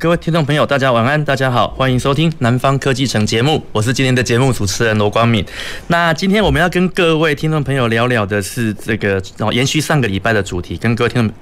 [0.00, 5.44] 各位听众朋友，大家晚安，大家好，欢迎收听《南方科技城》节目，我是今天的节目主持人罗光敏。
[5.88, 9.22] 那今天我们要跟各位听众朋友聊聊的是这个，
[9.52, 11.34] 延续上个礼拜的主题，跟各位听众。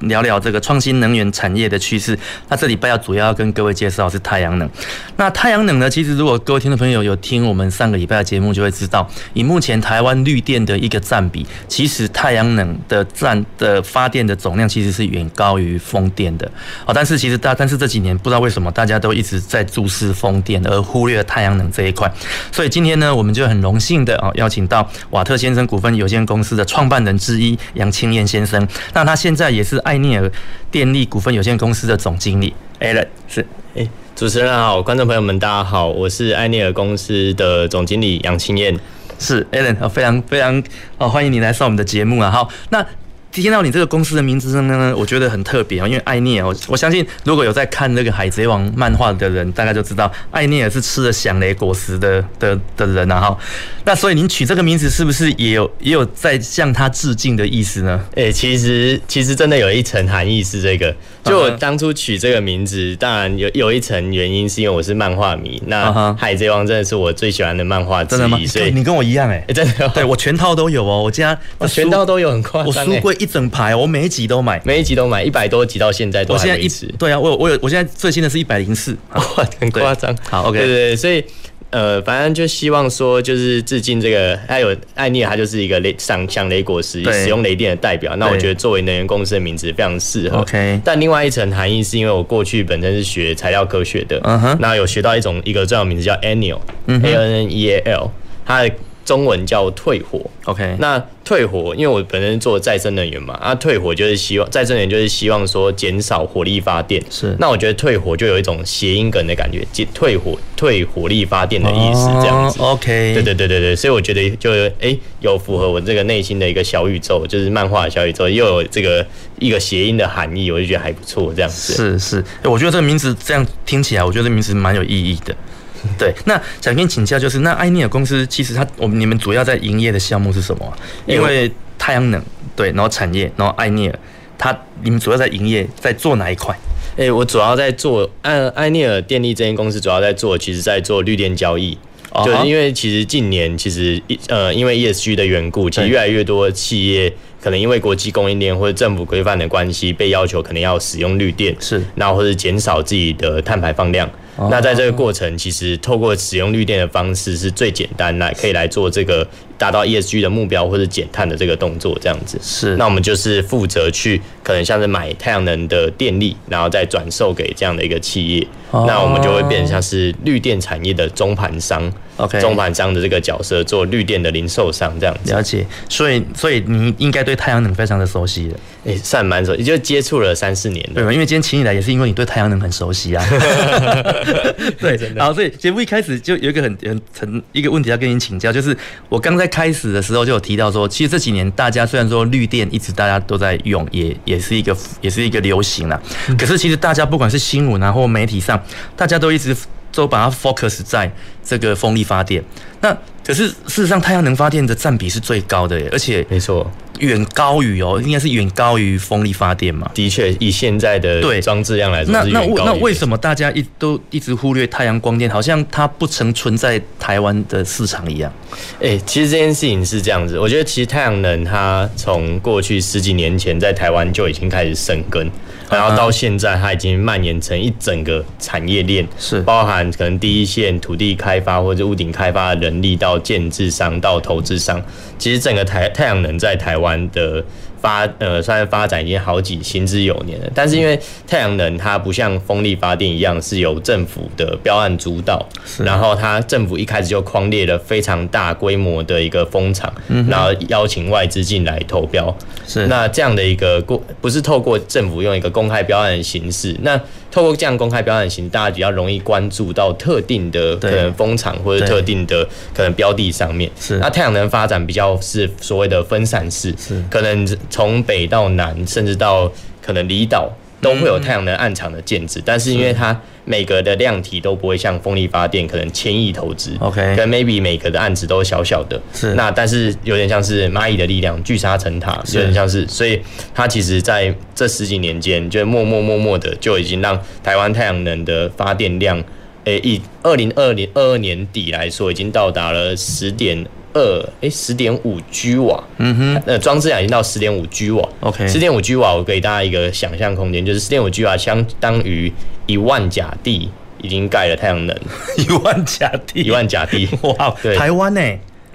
[0.00, 2.18] 聊聊这个创新能源产业的趋势。
[2.48, 4.68] 那这礼拜要主要要跟各位介绍是太阳能。
[5.16, 16.48] 那太阳能呢，其实如果各位听众朋友有听我们上个礼拜的节目，就会知道，以目前台湾绿电的一个占比，其实太阳能的占的发电的总量其实是远高于风电的。
[16.86, 22.08] 哦，但是其实大，但是这几年不知道为什么大家都一直在注视风电，而忽略了太阳能这一块。
[22.52, 28.66] 所以今天呢，我们就很荣幸的哦，邀请到瓦特先生股份有限公司的创办人之一杨清燕先生。
[28.94, 29.76] 那他现在也是。
[29.88, 30.30] 艾尼尔
[30.70, 32.52] 电力股份有限公司的总经理。
[32.78, 38.78] Alan 是，哎，主持人好，观众朋友们大家好，我是艾尼尔公司的总经理杨清燕，
[39.18, 40.62] 是 Alan，非常非常
[40.98, 42.84] 哦，欢迎你来上我们的节目啊，好，那。
[43.30, 53.38] 听到你这个公司的名字呢，我觉得很特别啊，因为艾聂尔，我我相信如果有在看那个海贼王漫画的人，大概就知道艾聂尔是吃了响雷果实的的的人啊哈。
[53.84, 58.04] 那所以您取这个名字是不是也有也有在向他致敬的意思呢？
[58.16, 68.38] 哎，其实其实真的有一层含义是这个，就我当初取这个名字，当然有有一层原因是因为我是漫画迷，那海贼王真的是我最喜欢的漫画之一，真的吗？
[68.46, 73.28] 所以你跟我一样哎， 真的，对我全套都有哦，我家我全套都有，很夸张，我书柜一。
[73.28, 76.50] 整排，我每一集都买，每一集都买，一百多集到现在都还没。
[76.50, 79.20] 我现在一对啊，我有我有，我现在最新的是一百零四， 哇，
[79.60, 80.16] 很夸张。
[80.30, 81.22] 好，OK，对对对，所以
[81.68, 88.16] 呃，反正就希望说，就是致敬这个，还有艾尼尔，他就是一个雷响响雷果实使用雷电的代表。
[88.16, 90.38] 那我觉得作为能源公司的名字非常适合。
[90.38, 98.10] OK，但另外一层含义是因为我过去本身是学材料科学的，嗯哼，那有学到一种一个专有名字叫 annual，A N N E A L，
[98.46, 98.70] 它的。
[99.08, 100.76] 中文叫退火，OK。
[100.78, 107.02] 那退火，因为我本身做再生能源嘛，啊，退火就是希望再生能源就是希望说减少火力发电。
[107.08, 107.34] 是。
[107.40, 112.60] 那我觉得退火就有一种谐音梗的感觉，即退火退火力发电的意思这样子。
[112.60, 113.14] Oh, OK。
[113.14, 119.06] 对对对对对，所以我觉得就哎、欸、有符合我这个内心的一个小宇宙，就是漫画的小宇宙，又有这个
[119.38, 121.72] 一个谐音的含义，我就觉得还不错这样子。
[121.72, 125.34] 是是，我觉得这个名字这样听起来，我觉得这名字蛮有意义的。
[125.98, 130.72] 对，那想跟你请教，就是那艾尼尔公司其实它我们你们主要在营业的项目是什么？
[131.06, 132.22] 因为太阳能
[132.56, 133.98] 对，然后产业，然后艾尼尔，
[134.36, 136.56] 它你们主要在营业在做哪一块？
[136.96, 141.78] 诶，我主要在做艾艾尼尔电力这间公司主要在做，其实在做绿电交易，
[142.24, 147.12] 就是因为其实近年其实呃因为 ESG 的缘故，其实越来越多企业。
[147.40, 154.10] 可能因为国际供应链或者政府规范的关系，被要求可能要使用绿电，是，然后或者减少自己的碳排放量。
[154.50, 159.26] 那在这个过程，其实透过使用绿电的方式是最简单来可以来做这个
[159.58, 162.38] 达到 ESG 的目标或者减碳的这个动作，这样子。
[162.40, 162.76] 是。
[162.76, 168.46] 那我们就是负责去可能像是买太阳能的电力，然后再转售给这样的一个企业。
[168.70, 171.90] 哦、那我们就会变成像是绿电产业的中盘商。
[172.18, 175.32] OK，中盘商的这个角色做绿电的零售商这样子。
[175.32, 178.54] 了解，所以所以你应该对太阳能非常的熟悉的，
[178.84, 180.94] 哎、欸，算蛮熟，也就接触了三四年了。
[180.96, 181.12] 对吧？
[181.12, 183.24] 因为今天请你来也是因为你对太阳能很熟悉啊。
[184.80, 185.24] 对，真的。
[185.24, 188.76] 好，所以节目一开始就有一个很很很一个问题要跟您请教，就是
[189.08, 196.00] 我刚在开始的时候就有提到说，其实这几年大家虽然说绿电一直大家都在用，也也是一个也是一个流行啦，
[196.38, 198.62] 可是其实大家不管是新闻啊或媒体上，
[198.94, 199.56] 大家都一直。
[199.90, 201.10] 都把它 focus 在
[201.42, 202.44] 这个风力发电，
[202.80, 209.90] 那可是事实上太阳能发电的占比是最高的耶，而且没错，远高于哦，应该是远高于风力发电嘛。
[209.92, 218.32] 的确，以现在的对装置量来说，那那那为什么大家一都一直忽略太阳光电，好像它不曾存在台湾的市场一样？
[218.80, 225.30] 哎，其实这件事情是这样子，我觉得其实太阳能它从过去十几年前在台湾就已经开始生根。
[225.70, 234.82] 然后到现在，它已经蔓延成一整个产业链，是包含可能第一线土地开发或者屋顶开发的人力，到建制商到投资商，
[235.18, 237.44] 其实整个台太阳能在台湾的。
[237.80, 240.98] 发呃，虽然发展已经好几行之有年了，但是因为
[241.28, 245.48] 太阳能它不像风力发电一样是由政府的标案主导，
[245.84, 249.94] 然后它政府一开始就框列了非常大规模的一个风场，
[250.28, 252.36] 然后邀请外资进来投标，
[252.66, 257.00] 是那这样的一个过不是透过政府用一个公开标案的形式，那。
[257.38, 262.44] 透过这样公开表演型，大家比较容易关注到特定的可能风场或者特定的
[262.74, 263.70] 可能标的上面。
[263.78, 269.48] 是，那太阳能发展比较是所谓的分散式，是可能从北到南，甚至到
[269.80, 270.50] 可能离岛。
[270.80, 283.20] 都会有太阳能暗场的建置，但是因为它每个的量体都不会像风力发电可能千亿投资，OK，跟 maybe 每个的案子都小小的，是那但是有点像是蚂蚁的力量聚沙成塔，有点像是，所以
[283.54, 289.22] 它其实在这十几年间，就默默默默的就已经让台湾太阳能的发电量，
[289.64, 293.66] 诶，以二零二零二二年底来说，已经到达了十点。
[293.98, 302.32] 二哎，十点五 G 瓦，嗯哼，那装置量已经到十点五 G 瓦，OK，十点五 G 瓦，我给大家一个想象空间，就是十点五 G 瓦相当于
[302.66, 303.68] 一万甲地
[304.00, 304.96] 已经盖了太阳能，
[305.36, 308.20] 一万甲地，一万甲地，哇，对，台湾呢？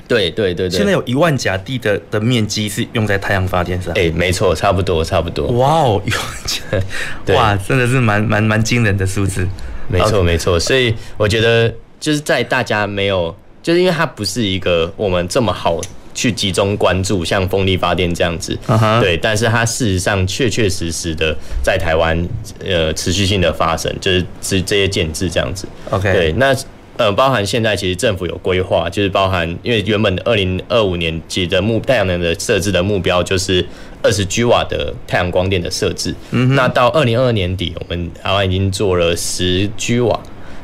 [0.06, 9.48] 对对对对，现在有一万甲地的的面积是用在太阳发电上，哎，没错，差不多差不多，哇哦，一万甲， 哇，真的是蛮蛮蛮惊人的数字，
[9.88, 13.34] 没错没错，所以我觉得就是在大家没有。
[13.64, 15.80] 就是因为它不是一个我们这么好
[16.14, 19.00] 去集中关注，像风力发电这样子，uh huh.
[19.00, 22.16] 对，但是它事实上确确实实的在台湾
[22.64, 25.66] 呃持续性的发生，就是这这些建制这样子。
[25.90, 26.56] OK，对，那
[26.98, 33.66] 呃包含现在其实政府有规划，就是包含因为原本的二零二五年级的目太阳能的设置的目标就是
[34.04, 36.54] 二十 G 瓦的太阳光电的设置，嗯、uh，huh.
[36.54, 40.20] 那到二零二二年底，我们台湾已经做了十 G 瓦。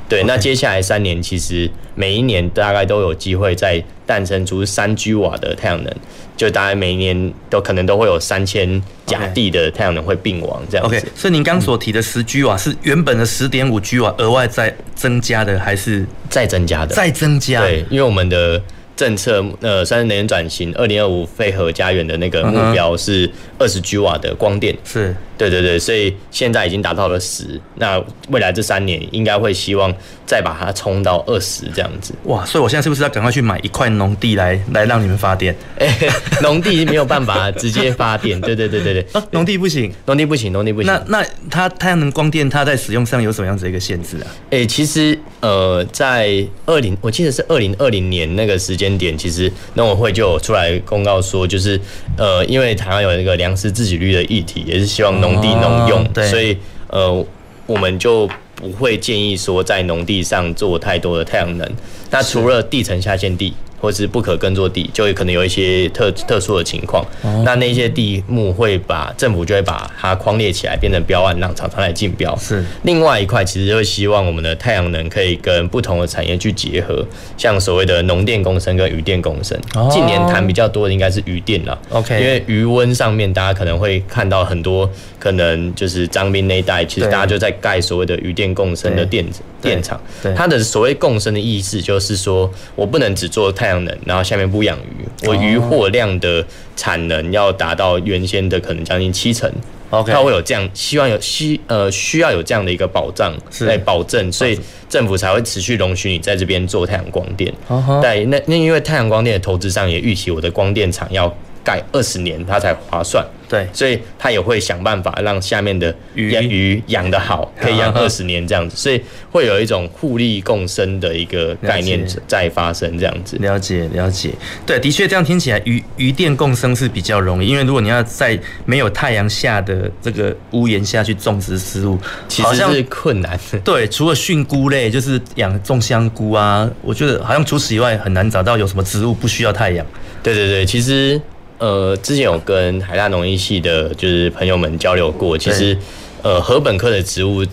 [0.10, 5.96] 对，那接下来三年其实每一年大概都有机会再诞生出三 G 瓦的太阳能，
[6.36, 10.98] 就大概每一年都可能都会有三千甲地的太阳能会并网这样子。
[10.98, 16.96] OK，所以您刚所提的十 G 瓦是原本的十点五 G 瓦额外再增加的，还是再增加的？
[16.96, 17.62] 再增加。
[17.62, 18.62] 对，因为我们的。
[19.00, 28.00] 政策呃，三十年转型，二零二五废核家园的那个目标是二十 G 瓦的光电，是对对对，所以现在已经达到了十，那
[28.30, 29.91] 未来这三年应该会希望
[30.25, 32.13] 再把它冲到二十这样子。
[32.25, 35.56] 哇，所以我现在是不是要赶快去买一块农地来来让你们发电？
[35.80, 36.12] 哎、欸，
[36.44, 40.91] 农地没有办法直接发电，对对对对对，啊， 农地不行，农地不行，农地不行。
[40.91, 44.27] 那那它太阳能光电它在使用上有什么样子的一个限制啊？
[44.51, 49.00] 哎、欸，其实呃，在二零，我记得是二零二零年那个时间。
[49.00, 51.80] 点其实农委会就有出来公告说，就是
[52.18, 57.26] 呃，因为台湾有那个粮食自给率的议题，也是希望农地农用，哦、所以呃，
[57.66, 61.70] 我们就不会建议说在农地上做太多的太阳能。
[62.10, 63.54] 那除了地层下陷地。
[63.80, 67.04] 或是不可耕作地，就可能有一些特特殊的情况。
[67.24, 72.36] 哦、那那些地目会把政府就会把它框列起来，变成标案，让厂商来竞标。
[72.38, 77.06] 是另外一块，其实就会希望我们的太阳能可以跟不同的产业去结合，
[77.38, 79.58] 像所谓的农电共生跟渔电共生。
[79.76, 81.80] 哦、近年谈比较多的应该是渔电了。
[81.90, 89.98] OK，因为渔温上面大家可能会看到很多，可能就是张斌那一带，其实大家就在盖所谓的渔电共生的电子电厂。
[90.36, 93.69] 它的所谓共生的意思就是说我不能只做太。
[93.69, 96.44] 太阳能，然后下面不养鱼，我渔获量的
[96.75, 99.51] 产能要达到原先的可能将近七成。
[99.92, 107.54] OK，它会有这样，希望有需呃需要有这样的一个保障来保证，所以政府才会持续容许你在这边做太阳光电。
[108.01, 111.31] 对，那那因为太阳光电的投资上也预期我的光电厂要。
[111.64, 113.26] 盖二十年，它才划算。
[113.50, 118.78] 对，所以他也会想办法让下面的鱼鱼养得好， 可以养二十年这样子。
[118.78, 119.02] 所以
[119.32, 123.38] 会有一种互利共生的一个概念在发生这样子。
[123.38, 124.30] 了解了解，
[124.68, 131.98] 对，的确这样听起来鱼鱼电共生是比较容易，因为如果你要在没有太阳下的这个屋檐下去种植食物，
[132.28, 133.58] 其实是困难的。
[133.66, 139.84] 对，除了菌菇类，就是养种香菇啊，我觉得好像除此以外很难找到有什么植物不需要太阳。
[140.22, 141.20] 对对对，其实。
[141.60, 145.38] 呃，之前有跟海大农艺系的，就是朋友们交流过。
[145.38, 145.78] 其实，
[146.22, 147.46] 呃，禾本科的植物，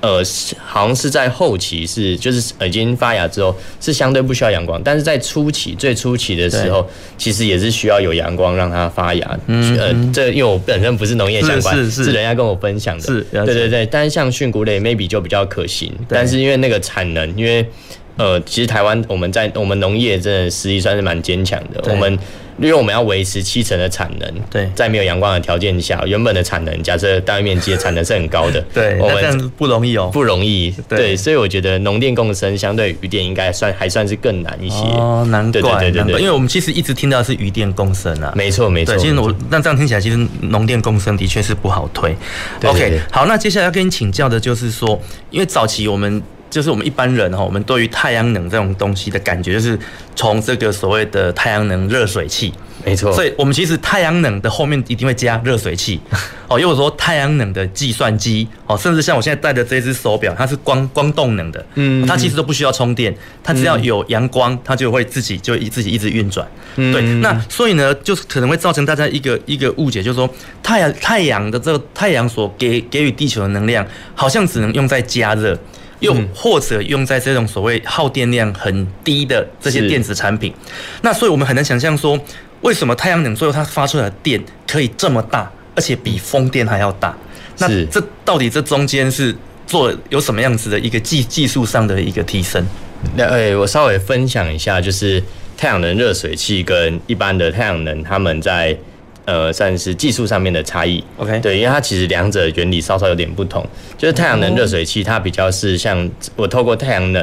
[0.00, 0.22] 呃，
[0.64, 4.80] 好像是在后期是，就是已经发芽之后，是相对不需要阳光。
[4.82, 9.38] 但是在初期，最初期的时候，其实也是需要有阳光让它发芽。
[9.46, 13.02] 嗯，呃，这因为我本身不是农业相关，是人家跟我分享的。
[13.04, 13.86] 是，对对对。
[13.86, 15.92] 但是像蕈菇类，maybe 就比较可行。
[16.08, 17.64] 但是因为那个产能，因为
[18.16, 21.80] 呃，其实台湾我们在我们农业真的实力算是蛮坚强的。
[21.88, 22.18] 我们
[22.58, 42.16] 因为我们要维持七成的产能，对，在没有阳光的条件下，原本的产能，假设单位面积的产能是很高的， 对，我们不容易哦，不容易，对，所以我觉得农电共生相对于电应该算还算是更难一些哦，难怪，对对对对，因为我们其实一直听到是渔电共生啊，没错没错，其实我那这样听起来，其实农电共生的确是不好推。
[42.64, 45.00] OK，好，那接下来要跟你请教的就是说，
[45.30, 46.22] 因为早期我们。
[46.50, 49.78] 就是我们一般人哈，我们对于太阳能这种东西的感觉，就是
[50.14, 52.52] 从这个所谓的太阳能热水器。
[52.84, 56.00] 没错，所以我们其实太阳能的后面一定会加热水器，
[56.48, 75.58] 哦，又说太阳能的计算机，哦，甚至像我现在戴的这只手表，它是光光动能的，嗯，它其实都不需要充电，它只要有阳光，它就会自己就一自己一直运转，对，那所以呢，就是可能会造成大家一个一个误解，就是说太阳太阳的这个太阳所给给予地球的能量，好像只能用在加热。
[76.00, 80.52] 又或者用在这种所谓耗电量很低的这些电子产品，
[81.02, 82.18] 那所以我们很难想象说，
[82.60, 87.16] 为什么太阳能最后它发出来的电可以这么大，而且比风电还要大？
[87.58, 89.34] 那这到底这中间是
[89.66, 92.64] 做有什么样子的一个技技术上的一个提升？
[93.16, 95.22] 那诶，我稍微分享一下，就是
[95.56, 98.76] 太阳能热水器跟一般的太阳能，他们在。
[99.28, 101.04] 呃，算是技术上面的差异。
[101.18, 103.62] OK，对，因为它其实两者原理稍稍有点不同。
[103.98, 107.22] 就是太阳能热水器，它比较是像我透过太阳能，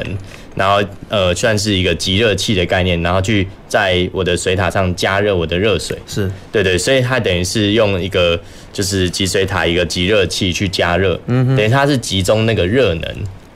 [0.54, 5.98] 然后呃，算是一个集热器的概念，然后去在我的水塔上加热我的热水。
[6.06, 8.40] 是，对对，所以它等于是用一个
[8.72, 13.10] 就是集水塔一个集热器去加热，嗯，等于它是集中那个热能。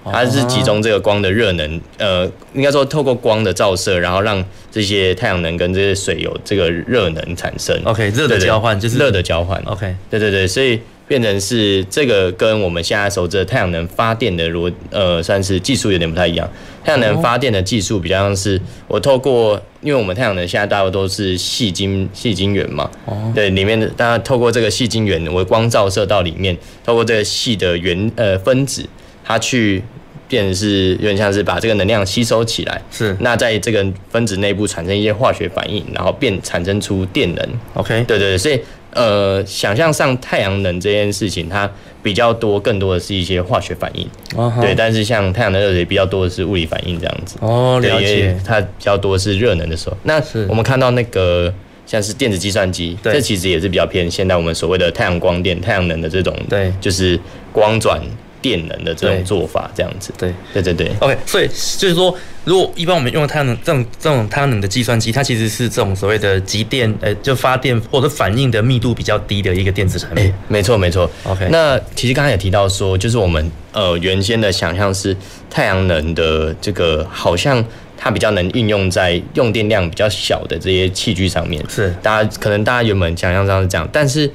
[0.05, 7.79] 它是集中这个光的热能，呃，应该说透过光的照射，然后让这些太阳能跟这些水有这个热能产生。
[7.85, 9.61] OK，热的交换就是热的交换。
[9.67, 16.49] OK，对对对，所以变成是这个跟我们现在熟知的太阳能发电的逻，呃，算是技术有点不太一样。
[16.83, 22.91] 太阳能发电的技术比较像是我透过，因为我们太阳能现在大多都是细晶细晶圆嘛，
[23.35, 28.89] 对，里面的大家透过这个细晶圆，我光照射到里面，透过这个细的原呃分子。
[29.31, 29.81] 它去
[30.27, 37.49] 变成是有点像是把这个能量吸收起来，是那在这个分子内部产生一些化学反应，然后变产生出电能。
[37.75, 38.61] OK，对对对，所以
[38.93, 41.71] 呃，想象上太阳能这件事情，它
[42.03, 44.05] 比较多，更多的是一些化学反应。
[44.35, 44.61] Uh huh.
[44.61, 47.37] 对，但是像太阳能热水比较多的是物理反应这样子。
[47.41, 48.37] 哦、oh，了解。
[48.45, 51.55] 它比较多是热能的时候，那我们看到那个
[51.87, 57.19] 像是电子计算机，对这其实也是比较偏现在我们所谓的太阳光电、太阳能的这种，对，就是
[57.53, 58.01] 光转。
[58.43, 70.25] 电能的这种做法，这样子，对，对对对，OK，所以就是说，如果一般我们用太阳能这种这种太阳能的计算机，它其实是这种所谓的集电，呃，就发电或者反应的密度比较低的一个电子产品。
[70.25, 71.49] 欸、没错没错，OK。
[71.51, 75.17] 那其实刚才也提到说，就是我们呃原先的想象是
[75.51, 77.65] 太阳能的这个好像
[77.97, 84.31] 它比较能运用在用电量比较小的这些器具上面，是大家可能大家原本想象上是这样，但是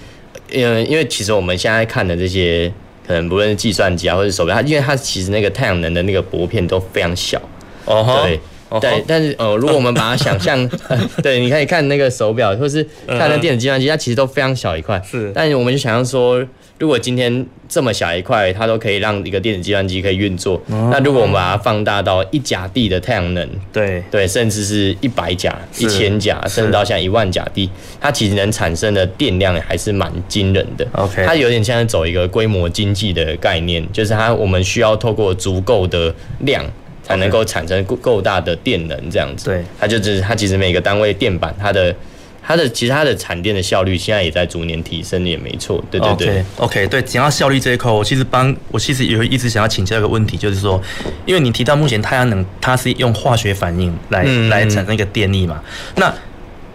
[0.54, 2.72] 呃因为其实我们现在看的这些。
[3.08, 7.42] 可能不论是计算机啊，或者手表，它因为它其实那个太阳能的那个薄片都非常小，
[7.86, 8.38] 哦、uh，huh, 对
[8.70, 8.80] ，uh huh.
[8.80, 10.68] 对，但是呃，如果我们把它想象，
[11.22, 16.46] 对，你可以看那个手表，或是看那电子计算机，它其实都非常小一块，是，但是我们就想象说。
[16.78, 27.70] 如果今天这么小一块，它都可以让一个电子计算机可以运作，哦、那如果我们把它放大到一甲地的太阳能，对对，甚至是一百甲、一千甲，甚至到像一万甲地，
[28.02, 30.86] 它其实能产生的电量还是蛮惊人的。
[30.92, 36.66] OK，它有点像是走一个规模经济的概念，就是它我们需要透过足够的量
[37.04, 39.46] 才能够产生够够大的电能，这样子。
[39.46, 41.96] 对，它就是它其实每个单位电板它的。
[42.48, 46.46] 它的其实它的产电的效率现在也在逐年提升，也没错，对对对。
[46.58, 50.80] OK，okay 对，讲到效率这一块，我其实帮我其实有一直想要请教一个问题，就是说，
[51.26, 55.60] 因为你提到目前太阳能它是用化学反应来、嗯、来产生一个电力嘛，
[55.96, 56.14] 那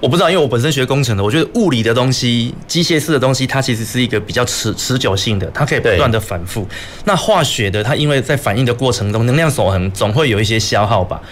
[0.01, 6.67] 我不知道，因为我本身学工程的，我觉得物理的东西、机械式的东西，它其实是一个比较持持久性的，它可以不断的反复。
[7.05, 11.23] 那化学的，它因为在反应的过程中，能量守恒，总会有一些消耗吧？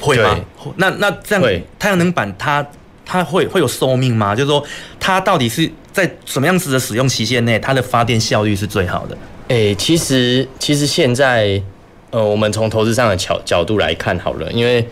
[0.00, 0.36] 会吗？
[0.74, 2.66] 那那这样，太阳能板它。
[3.08, 4.36] 它会会有寿命吗？
[4.36, 4.62] 就是说，
[5.00, 9.16] 它到底是在什么样子的使用期限内，它的发电效率是最好的？
[9.48, 11.60] 诶、欸，其实其实现在，
[12.10, 14.86] 呃，我们从投资商的角角度来看好了，因为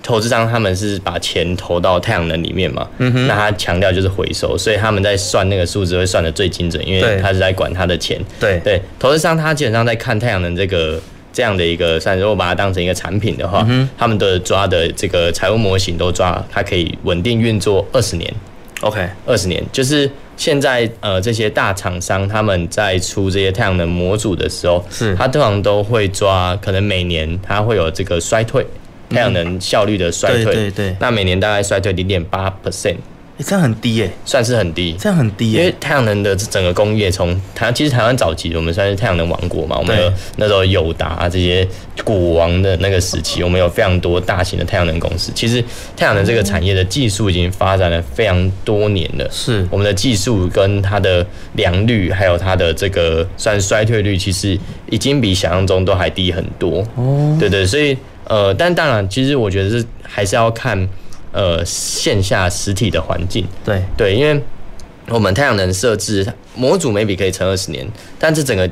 [0.00, 8.16] 投资商他们是把钱投到太阳能里面嘛，嗯哼，那他强调就是回收，所以他们在算那个数字会算的最精准，因为他是在管他的钱。
[8.38, 11.02] 对对，投资商他基本上在看太阳能这个。
[11.36, 18.34] 这样的一个，算如果把它当成一个产品的话，嗯、他们的抓的这个财务模型都抓，它可以稳定运作二十年。
[18.80, 19.62] OK，二十年。
[19.70, 25.14] 就是现在呃这些大厂商他们在出这些太阳能模组的时候，是。
[25.14, 28.66] 它通常都会抓，可能每年它会有这个衰退，
[29.10, 32.96] 太阳能效率的衰退，嗯、对对对，那每年大概衰退零点八 percent。
[33.38, 41.66] 欸，这样很低诶，算是很低，这样很低，因为太阳能的整个工业从台，其实台湾早期我们算是太阳能王国嘛，我们有那时候友达、啊、这些
[42.02, 45.30] 股王的那个时期，我们有非常多大型的太阳能公司。
[45.34, 45.62] 其实
[45.94, 54.58] 太阳能这个产业的技术已经发展了非常多年了，是我们的技术跟它的良率，还有它的这个算衰退率，其实
[54.90, 56.82] 已经比想象中都还低很多。
[56.94, 60.88] 哦，对对，所以呃，但当然，其实我觉得是还是要看。
[61.36, 63.82] 呃，线下实体的环境，对。
[63.94, 64.42] 对，因为
[65.08, 67.86] 我们太阳能设置模组，maybe 可以撑二十年，
[68.18, 68.66] 但是整个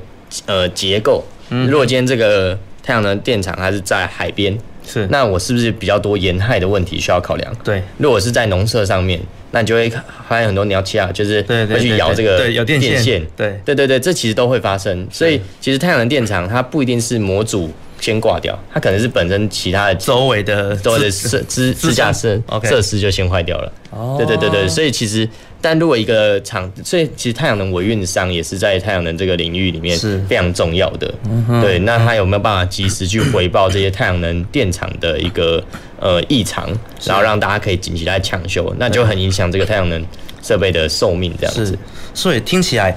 [0.47, 7.54] 呃结构，如果今天这个太阳能电厂它是在海边，是，那我是不是比较多沿海的问题需要考量？
[7.62, 9.90] 对，如果是在农舍上面，那你就会
[10.26, 13.61] 发现很多鸟气啊，就是会去咬这个电线，对。
[13.62, 17.71] 对对对，这其实都会发生，所以其实太阳能电厂它不一定是模组。
[18.04, 23.73] 先挂掉，它可能是本身其他的周围的周围的设支支架设设施就先坏掉了。
[23.90, 25.26] 哦，对对对对，所以其实，
[25.58, 31.14] 但如果一个厂，所以其实太阳能维运商也是在太阳能这个领域里面是非常重要的。
[31.62, 35.64] 对，那他有没有办法及时去回报这些太阳能电厂的一个
[35.99, 36.68] 呃异常，
[37.04, 40.04] 然后让大家可以紧急来抢修，那就很影响这个太阳能
[40.42, 41.78] 设备的寿命这样子。
[42.12, 42.94] 所以听起来。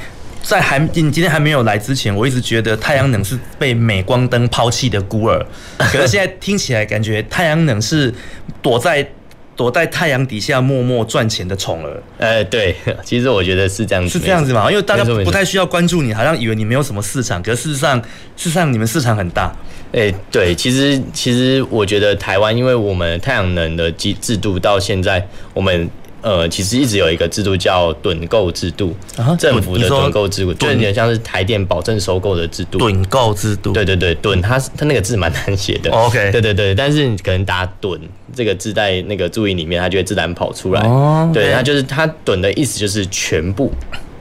[0.47, 5.45] 在还你今天还没有来之前，我一直觉得太阳能是被镁光灯抛弃的孤儿。
[5.91, 8.13] 可是现在听起来，感觉太阳能是
[8.61, 9.05] 躲在
[9.57, 12.01] 躲在太阳底下默默赚钱的宠儿。
[12.17, 12.73] 呃，对，
[13.03, 14.71] 其实我觉得是这样子，是这样子嘛？
[14.71, 17.97] 因为大家不太需要关注你，好像以为你没有什么市场，可是事实上，
[18.37, 19.53] 事实上你们市场很大。
[19.91, 25.89] 哎，对，其实其实我觉得台湾，因为我们太阳能的机制度到现在，我们。
[26.27, 28.93] 呃，其实一直有一个制度叫趸购制度，
[29.39, 32.77] 政府的趸购制度，就有点像是台电保证收购的制度。
[32.79, 35.89] 趸购制度，对对对，趸，它它那个字蛮难写的。
[35.89, 37.97] OK，对对对，但是你可能打趸
[38.35, 40.81] 这个字在那个注音里面，它就会自然跑出来。
[40.81, 43.71] 哦，对，它就是它趸的意思就是全部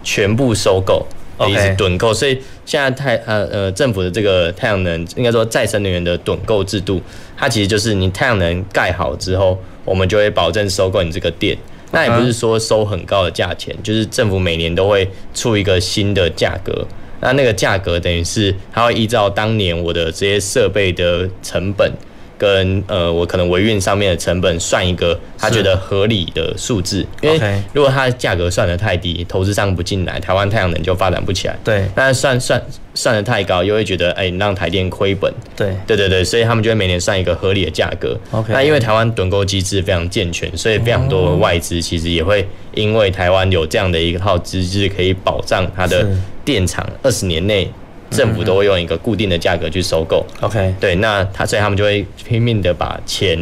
[0.04, 1.04] 全部收购
[1.40, 2.14] 的意思，趸购。
[2.14, 7.02] 所以现在太呃呃政府的这个太阳能，应该说再生能源的趸购制度，
[7.36, 11.58] 它其实就是你太阳能盖好之后，我们就会保证收购你这个电。
[11.92, 16.86] 那也不是说收很高的价钱，就是政府每年都会出一个新的价格。
[17.20, 21.90] 那那个价格等于是它会依照当年我的这些设备的成本。
[22.38, 31.56] 跟呃，我可能维运上面的成本算一个他觉得合理的数字，因为如果它的价格算得太低，投资商不进来，台湾太阳能就发展不起来。
[31.64, 32.62] 对，但是算算
[32.94, 35.32] 算得太高，又会觉得哎，你让台电亏本。
[35.56, 38.18] 对，对对对，所以他们就会每年算一个合理的价格。
[38.32, 46.06] OK，那因为台湾趸购机制非常健全，所以非常多的外资其实也会因为台湾有这样的一套机制，可以保障它的
[46.44, 47.70] 电厂二十年内。
[48.10, 53.36] 政府都会用一个固定的价格去收购，OK，对，那他所以他们就会拼命的把钱，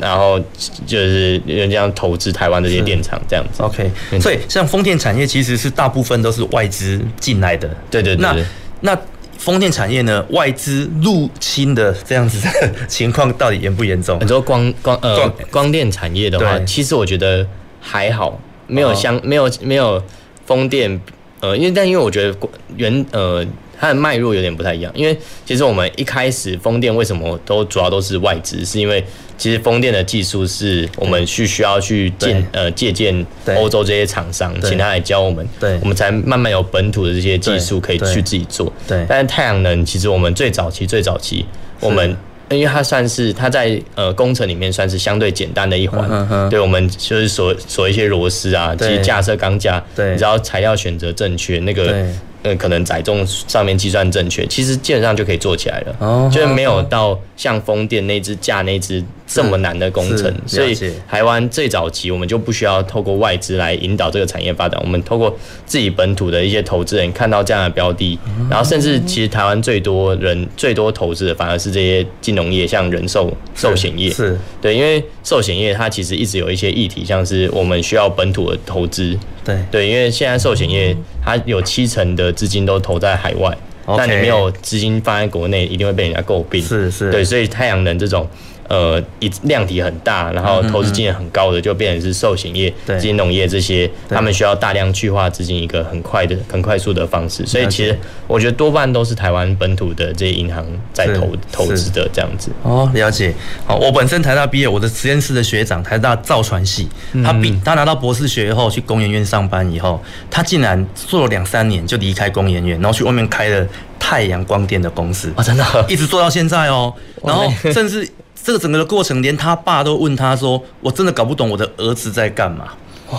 [0.00, 0.40] 然后
[0.86, 8.44] 就是人家投资台湾这些电厂这样子，OK，所以像风电产业其实是大部分都是外资进来的，对对对，对，
[8.80, 9.00] 那那
[9.38, 14.18] 风电产业呢，外资入侵的这样子的情况到底严不严重？
[14.18, 17.46] 很多光光呃光电产业的话，其实我觉得
[17.80, 20.02] 还好，没有像没有没有
[20.44, 21.00] 风电，
[21.40, 22.36] 呃，因为但因为我觉得
[22.76, 23.46] 原呃。
[23.82, 29.04] 它的脉络有点不太一样，因为其实我们一开始风电为什么都主要都是外资，是因为
[29.36, 38.72] 其实风电的技术是我们去需要去借呃借鉴欧洲这些厂商，请他来教我们，对，我们才慢慢有本土的这些技术可以去自己做。
[38.86, 41.44] 对，但是太阳能其实我们最早期最早期，
[41.80, 42.16] 我们
[42.50, 52.06] 因为它算是它在呃工程里面算是相对简单的一环，对，我们就是锁锁一些螺丝啊，其实架设钢架，对，只要材料选择正确，那个。
[52.42, 59.02] 呃，可能载重上面计算正确，其实基本上就可以做起来了，oh, 就是没有到像风电那支架那支
[59.34, 60.32] 这么难的工程。
[60.46, 60.76] 所以
[61.08, 68.18] 台湾最早期我们就不需要透过外资来引导这个产业发展，我们透过自己本土的一些投资人看到这样的标的，
[68.50, 79.18] 然后甚至其实台湾最多人最多投资的反而是这些金融业，像人寿寿险业，是对，因为寿险业它其实一直有一些议题，像是我们需要本土的投资。
[79.44, 83.56] 对对，因为现在寿险业它有七成的资金都投在海外，
[83.96, 86.62] 但你没有资金放在国内，一定会被人家诟病。
[86.62, 88.28] 是是，对，所以太阳能这种。
[88.72, 97.44] 呃，一量体很大，然后投资金额很高的，就变成是寿险业、金融业这些，他们需要大量去化资金，一个很快的、很快速的方式。
[97.44, 97.94] 所以其实
[98.26, 102.50] 我觉得多半都是台湾本土的这些银行在投投资的这样子。
[102.62, 103.34] 哦，了解。
[103.66, 106.88] 好，我本身台大毕业，我的实验室的学长台大造船系，
[107.22, 116.90] 他比他拿到博士学位后去工研院上班以后，他竟然做了两三年就离开工研院，然后去外面开了太阳光电的公司啊，真的，一直做到现在哦。
[117.22, 118.08] 然后甚至。
[118.44, 122.72] 这个整个的过程，连他爸都问他说：“我真的搞不懂我的儿子在干嘛。”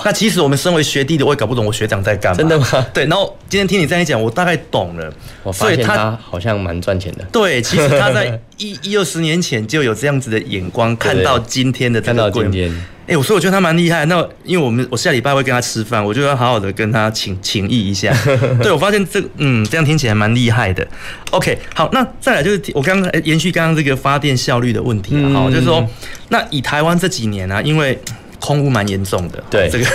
[0.05, 2.37] 那其实我们身为学弟的，我也搞不懂我学长在干嘛。
[2.37, 2.65] 真的吗？
[2.93, 5.13] 对，然后今天听你这样一讲，我大概懂了。
[5.43, 7.23] 我发现他好像蛮赚钱的。
[7.31, 12.73] 对，其实他在 一一二十年前就有这样子的眼光，看到今天的这个，看到今天。
[13.05, 14.05] 哎，我说我觉得他蛮厉害。
[14.05, 18.15] 那因为我们我下礼拜会跟他吃饭，我就要好好的跟他请请益一下。
[18.63, 20.87] 对，我发现这嗯，这样听起来蛮厉害的。
[21.31, 25.85] OK，好，那再来就是我刚刚延续刚刚这个发电效率的问题啊，哈、嗯，就是说，
[26.29, 27.99] 那以台湾这几年啊，因为
[28.43, 29.85] 空污蛮严重的，对这个，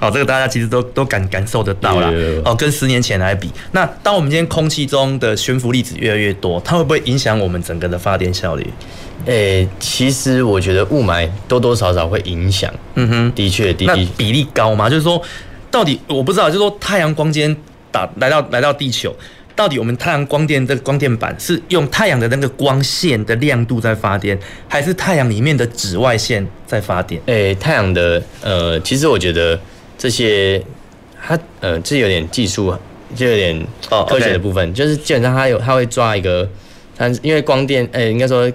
[0.00, 2.10] 好， 这个大家其实都都感感受得到啦。
[2.42, 8.66] 哦，跟十年前来比，那当我们今天空气中的悬浮粒子越来越多，它会不会影响我们整个的发电效率？
[9.26, 12.72] 诶、欸，其实我觉得雾霾多多少少会影响。
[12.94, 14.88] 嗯哼，的确，的确，比例高吗？
[14.88, 15.20] 就是说，
[15.70, 17.54] 到底我不知道，就是说太阳光今天
[17.90, 19.14] 打来到来到地球。
[19.54, 24.38] 到底我们太阳光电的光电板是用太阳的那个光线的亮度在发电，
[24.68, 27.20] 还是太阳里面的紫外线在发电？
[27.26, 29.58] 诶、欸，太阳的呃，其实我觉得
[29.96, 30.62] 这些
[31.26, 32.74] 它呃，这有点技术，
[33.14, 33.66] 就有点
[34.08, 36.48] 科学的部分，就是基本上它有它会抓一个，
[36.96, 38.50] 它因为光电诶、欸，应该说。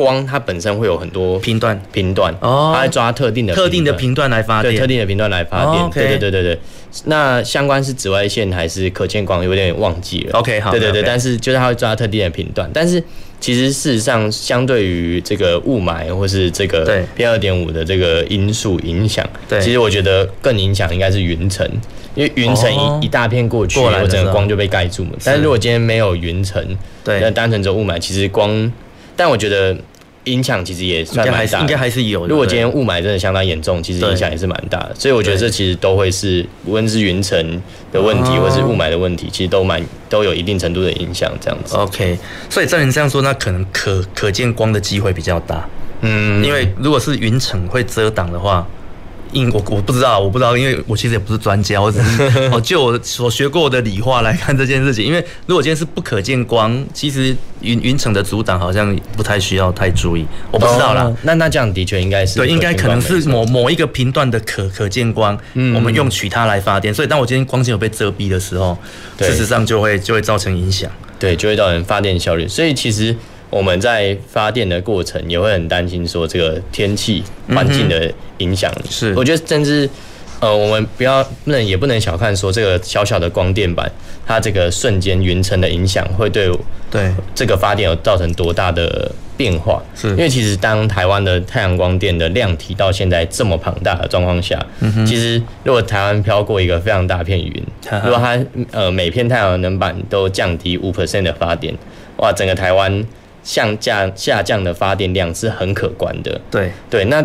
[0.00, 6.58] 光它本身会有很多频段，频段哦，它会抓特定的特定的频段来发电，对，特定的频段来发电，对对对对对。
[7.04, 10.38] 那相关是紫外线还是可见光，有点忘记了。
[10.38, 13.02] OK，好，对对对，但是就是它会抓特定的频段，但是
[13.38, 21.68] 其实事实上，相对于这个雾霾或是这个 PM 二点五的这个因素影响，对，其实我觉得更影响应该是云层，
[22.14, 25.10] 因为云层一一大片过去，我整个光就被盖住了。
[25.22, 26.64] 但是如果今天没有云层，
[27.04, 28.72] 对，那单纯走雾霾，其实光，
[29.14, 29.76] 但我觉得。
[30.24, 32.28] 影响其实也算蛮大的，应该还是有的。
[32.28, 34.94] 如果今天雾霾真的相当严重，其实影响也是蛮大的。
[34.94, 41.32] 所以我觉得这其实都会是，无论是云层的问题，或是雾霾的问题，其实都蛮都有一定程度的影响。
[41.40, 41.76] 这样子。
[41.76, 45.66] OK，所以照你这样说，那可能可可见光的机会比较大。
[46.02, 48.66] 嗯，因为如果是云层会遮挡的话。
[49.32, 55.04] 因我我不知道，我不知道，因为我其实也不是专家，我只是 哦，就我所学过的理化来看这件事情。
[55.04, 60.26] 因为如果今天是不可见光，其实云云层的阻挡好像不太需要太注意。
[60.50, 66.92] 我不知道啦，哦、那那这样的确应该是对，应该可能是某某一个频段的可可见光，嗯，我们用取它来发电。
[66.92, 68.76] 所以当我今天光线有被遮蔽的时候，
[69.18, 72.48] 事实上就会就会造成影响，对，就会造成发电效率。
[72.48, 73.14] 所以其实。
[73.50, 78.72] 我们在发电的过程也会很担心说这个天气环境的影响。
[78.88, 79.90] 是，我觉得甚至
[80.38, 83.90] 呃，我们不要不能也不能小看说这个小小的光电板，
[84.26, 86.50] 它这个瞬间云层的影响会对
[86.90, 89.82] 对这个发电有造成多大的变化？
[89.94, 94.64] 是，因为其实当台湾的太阳光电的量体到现在这么庞大的状况下，
[95.04, 97.62] 其实如果台湾飘过一个非常大片云，
[98.04, 98.38] 如果它
[98.70, 101.74] 呃每片太阳能板都降低五 percent 的发电，
[102.16, 103.04] 哇，整个台湾。
[103.50, 106.40] 下降下降的发电量是很可观的。
[106.48, 107.16] 对对，那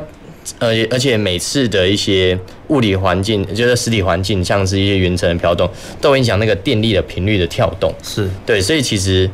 [0.58, 2.38] 呃，而且每次的一些
[2.70, 5.70] 物理环境，就是实体环境，像是一些云层的飘动，
[6.02, 7.94] 都会影响那个电力的频率的跳动。
[8.02, 9.30] 是对，所以其实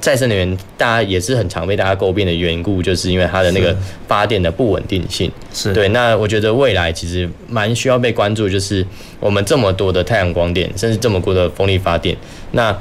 [0.00, 3.76] 再生能源大家也是很常被大家诟病的缘故，就是因为它的那个
[4.08, 5.30] 发电的不稳定性。
[5.52, 8.86] 是对，那我觉得未来其实蛮需要被关注，就是
[9.18, 12.16] 我们这么多的太阳光电，甚至这么多的风力发电，
[12.52, 12.74] 那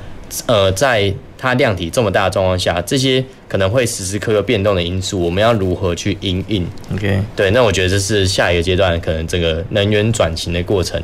[0.48, 1.14] 呃在。
[1.42, 11.02] 它量体这么大的状况下，这些可能会时时刻刻变动的因素，我们要如何去因应？OK，对，那我觉得这是下一个阶段可能这个能源转型的过程，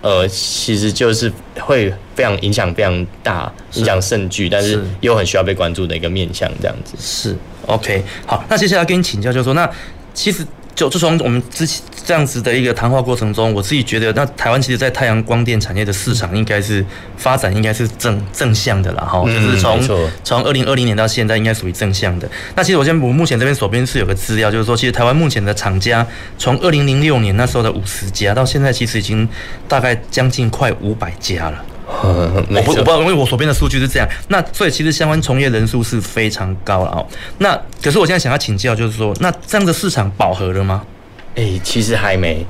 [0.00, 6.94] 呃，其实就是会非常影响非常大，影响甚巨，但是又很需要被关注的一个面向，这样子。
[6.96, 9.68] 是 OK，好，那接下来跟你请教，就是说，那
[10.14, 10.46] 其实。
[10.74, 16.84] 就自从我们之前这样子的一个谈话过程中，我自己觉得，那台湾其实，在太阳光电产业的市场，应该是
[17.16, 19.80] 发展应该是正正向的啦，哈，就是从
[20.24, 22.28] 从二零二零年到现在，应该属于正向的。
[22.56, 26.06] 那其实我现在我目前这边手边是有个资料，就是说，其实台湾目前的厂家，
[26.38, 29.28] 从二零零六年那时候的五十家，到现在其实已经
[29.68, 31.64] 大概将近快五百家了。
[31.86, 34.08] 我不我不知道，因为我所边的数据是这样。
[34.28, 37.06] 那所以其实相关从业人数是非常高了哦。
[37.38, 40.82] 那可是我现在想要请教，就是说，那这样的市场饱和了吗？
[41.36, 42.44] 哎、欸，其实还没。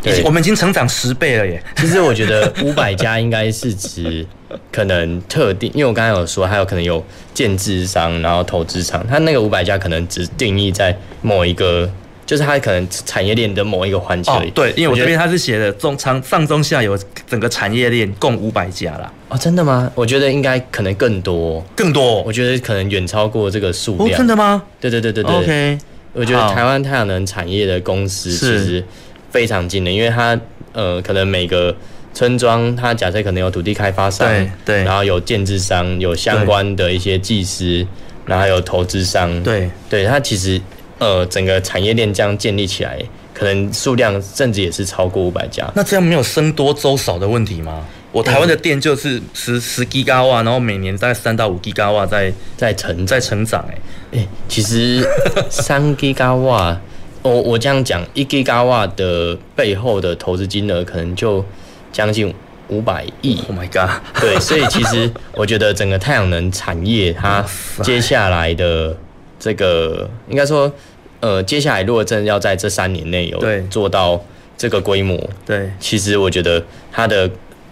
[0.00, 1.62] 对，我们已经成长十倍了耶。
[1.76, 4.26] 其实我觉得 五百家应该是指
[4.70, 11.90] 可能特定，因为我刚才有说，还有可能有建制商，然后投资商，他那个五百家可能只定义在某一个。
[12.28, 14.30] 就是它可能产业链的某一个环节。
[14.30, 19.10] 哦，对，因为我这边它是写的中长上中下游整个产业链共五百家啦。
[19.30, 19.90] 哦，真的吗？
[19.94, 22.20] 我觉得应该可能更多，更多。
[22.24, 24.10] 我觉得可能远超过这个数量。
[24.10, 24.62] 哦，真的吗？
[24.78, 25.36] 对对对对对。
[25.36, 25.78] OK，
[26.12, 28.84] 我觉得台湾太阳能产业的公司其实
[29.30, 30.38] 非常近的，因为它
[30.74, 31.74] 呃，可能每个
[32.12, 37.86] 村庄它假设可能有土地开发商，对对，然后有建制商，有相关的一些技师，
[38.26, 40.60] 然后还有投资商，对对，它其实。
[40.98, 42.98] 呃，整个产业链这样建立起来，
[43.32, 45.70] 可能数量甚至也是超过五百家。
[45.74, 47.84] 那这样没有僧多粥少的问题吗？
[48.10, 53.64] 我台湾的店就是十十 Giga 瓦，然后每年大概三到五 Giga 瓦在在成在成长。
[53.70, 53.78] 哎，
[54.18, 55.06] 哎，其实
[55.50, 56.80] 三 Giga 瓦，
[57.22, 61.44] 我我这样讲，一 Giga 瓦的背后的投资金额可能就
[61.92, 62.34] 将近
[62.68, 63.38] 五百亿。
[63.46, 63.90] Oh my god！
[64.18, 67.44] 对，所以其实我觉得整个太阳能产业，它
[67.82, 68.96] 接下来的
[69.38, 70.72] 这个应该说，
[71.20, 74.22] 呃，接下来如果真的要在这三年内有做到
[74.56, 77.30] 这个规模，对，其实我觉得它的。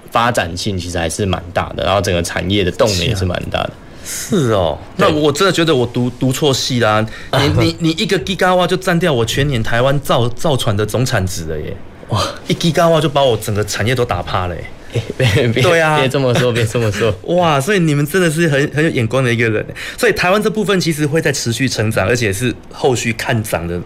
[0.08, 3.70] 发展性其实还是蛮大的，然后整个产业的动力也是蛮大的。
[4.02, 7.04] 是哦，那我真的觉得我读读错系啦！
[7.36, 11.76] 你你你一个 Giga 瓦就占掉我全年台湾造造船的总产值了耶！
[12.08, 14.64] 哇，一 Giga 瓦就把我整个产业都打趴了耶！
[15.16, 17.14] 别别对啊，别这么说，别这么说。
[17.36, 19.64] 哇，所以你们真的是很很有眼光的一个人。
[19.96, 23.80] 所以台湾这部分其实会在持续成长，而且是后续看涨的。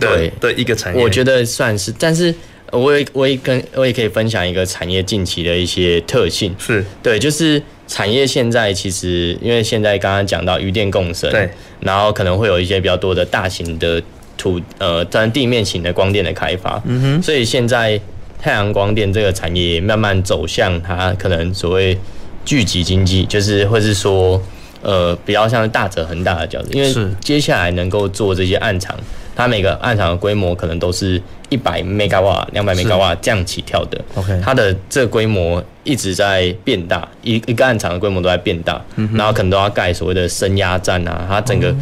[0.00, 2.34] 对的一个产业，我觉得算是，但是。
[2.70, 11.48] 我也我也跟我也可以分享一个产业近期的一些特性，是对，就是产业现在其实因为现在刚刚讲到渔电共生，对，
[11.80, 14.02] 然后可能会有一些比较多的大型的
[14.36, 17.98] 土呃，在地面型的光电的开发，嗯哼，所以现在
[18.40, 21.98] 太阳光电这个产业慢慢走向它可能所谓
[22.44, 24.40] 聚集经济，就是或是说
[24.82, 28.96] 呃比较像是大者恒大的角色，因为接下来能够做这些暗场，
[29.34, 31.20] 它每个暗场的规模可能都是。
[31.50, 41.74] 一百 megawatt、两百 megawatt 这样起跳的，OK，它的这个规模一直在变大，一一个暗场的规模都在变大，嗯、然后可能都要盖所谓的升压站啊，它整个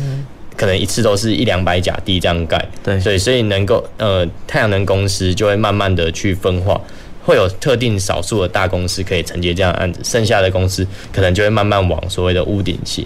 [0.57, 6.81] 可能一次都是一两百甲地这样盖，对，所以所以能够呃太阳能公司就会慢慢的去分化，
[7.25, 13.05] 会有特定少数的大公司可以承接这样的案子，剩下的公司可能就会慢慢往所谓的屋顶型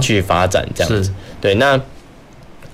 [0.00, 1.10] 去发展这样子，
[1.40, 1.80] 对，那。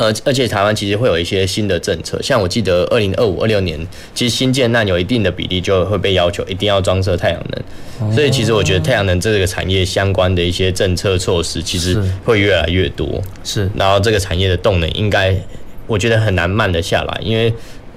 [0.03, 3.79] 而而且台湾其实会有一些新的政策，像我记得二零二五、二六年，
[4.15, 13.23] 其实新建那有一定的比例就会被要求一定要装设太阳能，所以其实我觉得太阳能这个产业相关的一些政策措施，其实会越来越多。
[13.45, 15.37] 是，然后这个产业的动能应该，
[15.87, 17.53] 我觉得很难慢得下来，因为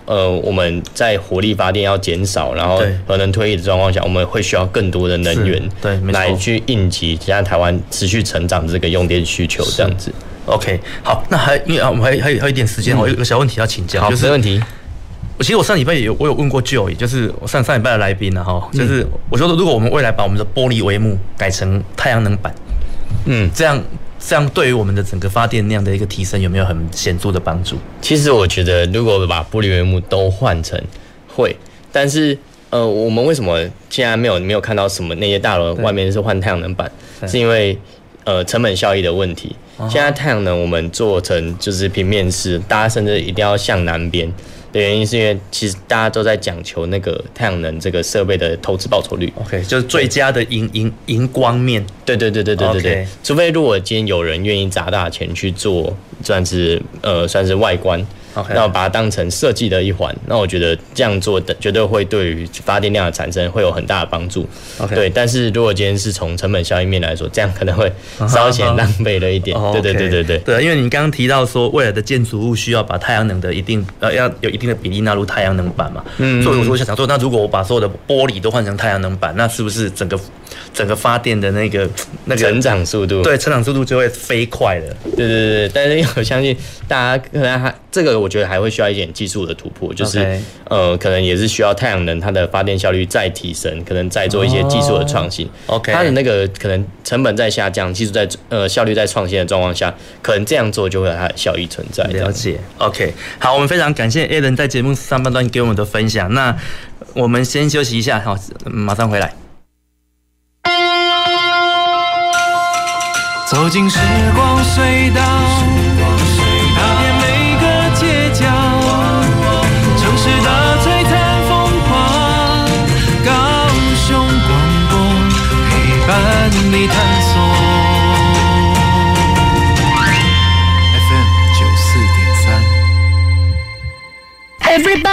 [0.05, 10.11] 呃我们在火力发电要减少，然后核能退役的状况下，我们会需要更多的能源对来去应急现在台湾持续成长这个用电需求这样子。
[10.45, 14.62] OK，好，那还因为啊，我们还还有还有一点时间，我有个小问题要请教，好，就是没问题。
[15.38, 22.53] 我其实我上礼拜也有我有问过 Joy，就是我上上礼拜的来宾了，哈，就是我觉得如果我们未来把我们的玻璃帷幕改成太阳能板，
[23.25, 23.84] 嗯，这样
[24.17, 27.75] 这样对于我们的整个发电量的一个提升有没有很显著的帮助？
[28.01, 30.81] 其实我觉得如果把玻璃帷幕都换成
[31.27, 31.53] 会，
[31.91, 32.38] 但是
[32.69, 36.89] 呃，我们为什么现在没有没有看到什么那些大楼外面是换太阳能板？
[37.27, 37.77] 是因为
[38.23, 39.53] 呃成本效益的问题。
[39.89, 44.31] 现在太阳能我们做成就是平面式，大家甚至一定要向南边
[44.71, 49.31] 的原因，是因为其实大家都在讲求那个太阳能这个设备的投资报酬率。
[49.35, 51.85] OK，就是最佳的荧荧荧光面。
[52.05, 52.95] 对对对对对对对。
[52.95, 53.07] Okay.
[53.23, 58.05] 除非如果今天有人愿意砸大钱去做，算是呃算是外观。
[58.54, 64.48] 那我把它当成设计的一环，那我觉得这样做的绝对会对于发电量的产生会有很大的帮助。
[64.89, 67.91] 对，但是如果今天是从成本效益面来说，这样可能会
[68.28, 69.58] 稍显浪费了一点。
[69.71, 70.38] 对对对对对。
[70.39, 76.04] 对，因为你刚刚提到说，未来的建筑物需要把太阳能的一定呃要有一定的比例纳入太阳能板嘛。
[76.17, 76.41] 嗯。
[76.43, 80.19] 所以我想说，那如果我把所有的玻璃都换成太阳能板，那是不是整个
[80.75, 81.89] 整个发电的那个
[82.25, 83.23] 那个成长速度？
[83.23, 84.95] 对，成长速度就会飞快的。
[85.15, 86.55] 对对对对，但是我相信
[86.88, 88.15] 大家可能还这个。
[88.25, 90.39] 我觉得还会需要一点技术的突破，就是、okay.
[90.67, 95.47] 呃，可能也是需要太阳能它的发电效率再提升，可能再做一些技术的创新。
[95.67, 102.03] OK，它的那个可能成本在下降，技术在呃效率在创新的状况下，可能这样做就会有它的效益存在。
[102.05, 102.59] 了解。
[102.79, 106.33] OK，好，我们非常感谢 Alan 在节目上半段给我们的分享。
[106.33, 106.57] 那
[107.13, 108.35] 我们先休息一下，好，
[108.65, 109.44] 马上回来。
[113.55, 113.97] 走进时
[114.35, 115.44] 光隧道。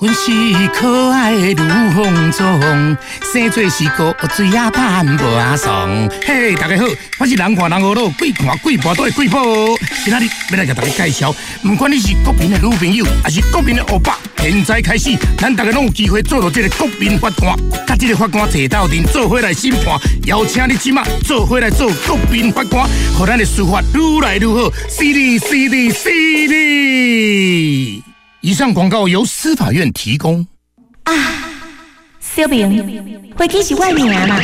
[0.00, 0.32] 阮是
[0.74, 2.96] 可爱的卢凤忠，
[3.32, 5.88] 生做是个水啊盼无阿爽。
[6.26, 6.84] 嘿，大家好，
[7.20, 9.40] 我是人看人学老，鬼看鬼跋倒的鬼宝。
[10.04, 19.96] 今仔日要来给大家介绍，不管你是国民的女朋友，还是国民的欧巴，现在开始，咱大家拢有机会做到这个国民法官，甲这个法官坐到阵，做伙来审判。
[20.26, 22.84] 邀请你即马做伙来做国民法官，
[23.16, 24.72] 让咱的司法愈来愈好。
[24.88, 28.04] 犀利，犀利，犀利。
[28.44, 30.46] 以上广告由司法院提供。
[31.04, 31.14] 啊，
[32.20, 34.38] 小明，回去是外面嘛？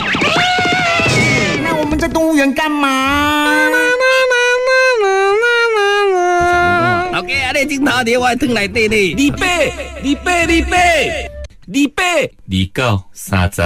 [1.62, 3.44] 那我们在动物园干嘛？
[7.12, 9.14] 老哥，阿你镜头伫我汤内底呢？
[9.16, 9.70] 李白，
[10.02, 11.30] 李白，李白。
[11.72, 12.02] 李白，
[12.46, 13.62] 李高三十。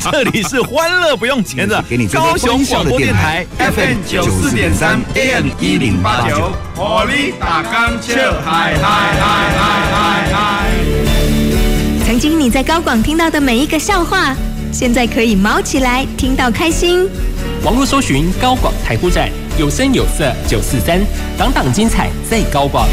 [0.00, 10.70] 这里是欢乐不用钱的高雄广播电台 FM 九四点三 AM 一零八九，火力打钢切嗨嗨嗨嗨嗨嗨！
[12.06, 14.32] 曾经你在高广听到的每一个笑话，
[14.70, 17.08] 现在可以毛起来，听到开心。
[17.64, 21.00] 网络搜寻高广台呼站，有声有色九四三，
[21.36, 22.86] 档档精彩在高广。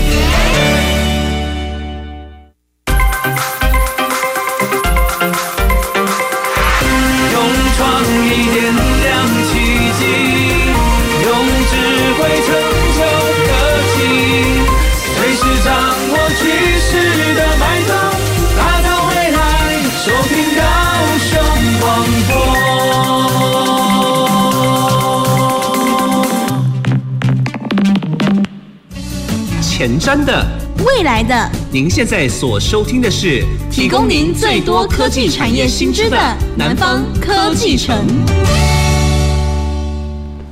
[29.79, 30.45] 前瞻的，
[30.85, 36.17] 未来的，您现在所收听的是提供您最多科技产业新知的
[36.57, 38.05] 南方科技城。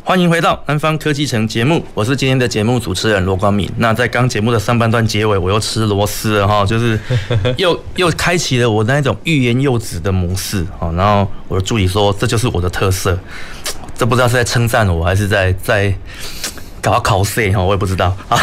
[0.01, 3.69] 欢迎回到南方科技城节目，我是今天的节目主持人罗光敏。
[3.75, 6.97] 那在刚节目的上半段结尾，我又吃螺丝了哈，就是
[7.57, 10.89] 又又开启了我那种欲言又止的模式哈。
[10.95, 13.19] 然后我的助理说，这就是我的特色，
[13.93, 15.93] 这不知道是在称赞我还是在在。
[16.89, 18.37] 搞考试哈，我也不知道 啊。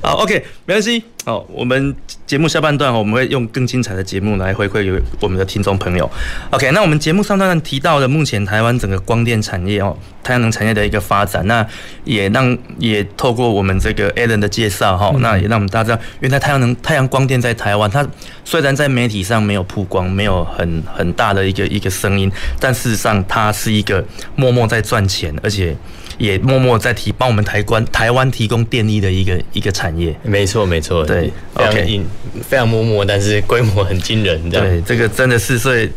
[0.00, 1.04] 好，OK，没关系。
[1.24, 1.94] 好，我们
[2.26, 6.10] 节目下半段我们会用更精彩的节目来回馈给我们的听众朋友。
[6.50, 11.64] OK，那我们节目上段提到的目前台湾整个光电产业哦，太阳能产业的一个发展，那
[12.04, 18.04] 也让也透过我们这个 Alan 的介绍哈，那也让我们大家知道，原来太阳能、太阳光电在台湾，它
[18.44, 25.76] 虽然在媒体上没有曝光，没有很很大的一个一个声音，但事实上它是一个默默在赚钱，而且。
[26.22, 32.06] 也默默在提帮我们台湾台湾提供电力的一个一个产业，没错没错，对，非常隐
[32.48, 35.90] 非常默默，但是规模很惊人，对，这个真的是所以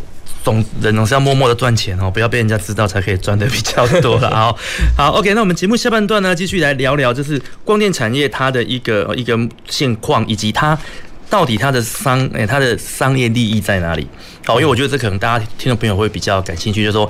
[0.44, 4.28] 总人总是要默默的赚钱哦，不要被人家知道才可以赚的比较多了。
[4.34, 4.58] 好，
[4.98, 9.38] 好，OK，那我们节目下半段呢，继续来聊聊就是光电产业它的一个一个
[9.70, 10.76] 现况，以及它
[11.30, 14.08] 到底它的商诶它的商业利益在哪里？
[14.44, 17.08] 好，因为我觉得这可能大家听众朋友会比较感兴趣，就是说。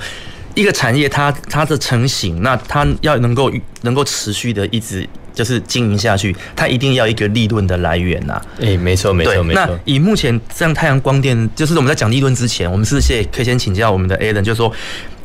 [0.56, 8.46] 一个产业它，它它的成型，那它要能够能够持续的一直就是经营下去，它一定要一个利润的来源呐、啊。
[8.60, 9.66] 诶、欸，没错没错没错。
[9.66, 14.72] 那以目前像太阳光电，就是我们在讲利润之前，我们是先可以先请教我们的 Alan，就是说，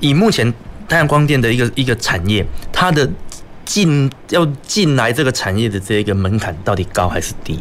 [0.02, 0.54] 以目前
[0.90, 3.10] 太阳光电的一个一个产业，它的
[3.64, 7.58] 进要进来这个产业的这一个门槛到底高还是低？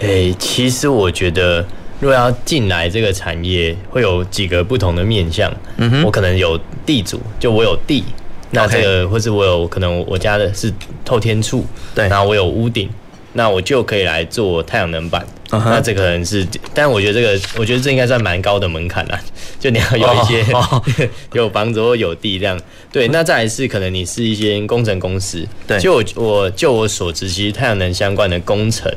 [0.00, 1.66] 诶、欸，其实我觉得。
[2.00, 5.52] 如果要进来这个产业，会有几个不同的面向。
[5.76, 8.04] 嗯哼，我可能有地主，就我有地，
[8.50, 10.72] 那这个或是我有可能我家的是
[11.04, 12.88] 透天厝，对，然后我有屋顶，
[13.32, 15.26] 那我就可以来做太阳能板。
[15.50, 19.18] 那这可能是，但我觉得这个，我觉得这应该算蛮高的门槛啦。
[19.60, 20.44] 就你要有一些
[21.32, 22.60] 有房子或有地这样。
[22.90, 25.46] 对，那再来是可能你是一些工程公司。
[25.64, 28.92] 对，就我我就我所知，其实太阳能相关的工程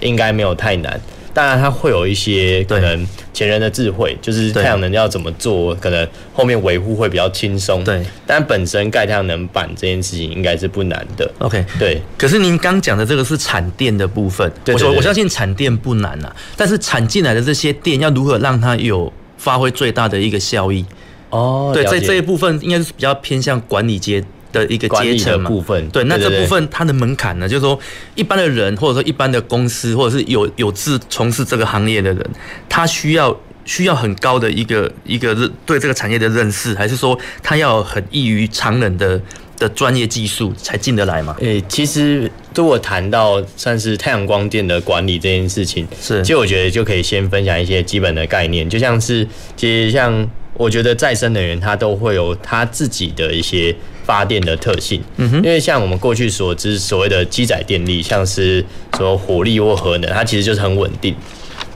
[0.00, 1.00] 应该没有太难。
[1.34, 7.82] 当然，它会有一些可能前人的智慧，就是太阳能要怎么做，可能后面维护会比较轻松。
[7.82, 11.28] 对，但本身盖太阳能板这件事情应该是不难的。
[11.40, 12.00] OK，对。
[12.16, 20.84] 可是您刚讲的这个是产电的部分，对，我我相信产电不难啊，但是产进来的这些电要如何让它有发挥最大的一个效益？
[21.30, 27.76] 哦，对，在这一部分应该是比较偏向管理阶的一个阶层部分，对，那这部分它的门槛呢，就是说
[28.14, 32.24] 一般的人，或者说一般的公司，或者是有有志从事这个行业的人，
[32.68, 35.34] 他需要需要很高的一个一个
[35.66, 39.20] 对这个产业的认识，还是说他要很异于常人的
[39.58, 41.34] 的专业技术才进得来嘛？
[41.40, 50.28] 诶，其实如果谈到算是太阳光电的管理这件事情，是，其实我觉得就可以先分享一些基本的概念，就像是其实像。
[50.56, 53.74] 我觉得再生能源它都会有它自己的一些
[54.04, 55.02] 发电的特性。
[55.16, 58.64] 嗯哼，因为像我们过去所知所谓的机载电力，像是
[58.96, 61.14] 说火力或核能，它其实就是很稳定。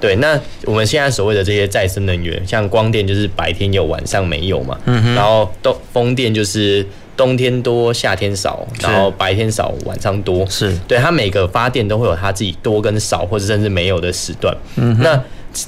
[0.00, 10.72] 对，那我们现在所谓的这些再生能源，像光电就是白天有晚上没有嘛，嗯哼，然后东风电就是冬天多夏天少，然后白天少晚上多，是。
[10.86, 14.56] 对，它每个发电都会有它自己多跟少，或者甚至没有的时段。
[14.76, 15.22] 嗯哼，那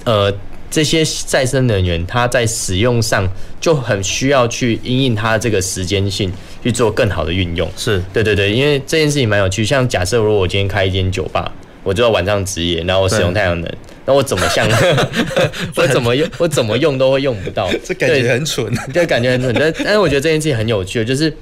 [0.04, 0.32] 呃
[0.70, 3.28] 这些再生能源它在使用上
[3.60, 7.68] 就很需要去因应它这个时间性去做更好的运用。
[7.76, 11.52] 是对对对，因为这件事情蛮有趣，像假设如果我今天开一间酒吧，
[11.82, 13.70] 我就要晚上值夜，然后我使用太阳能。
[14.06, 14.66] 那我怎么像？
[15.76, 16.28] 我怎么用？
[16.38, 17.70] 我怎么用都会用不到。
[17.84, 19.54] 这感觉很蠢，对，感觉很蠢。
[19.54, 21.32] 但但是我觉得这件事情很有趣，就是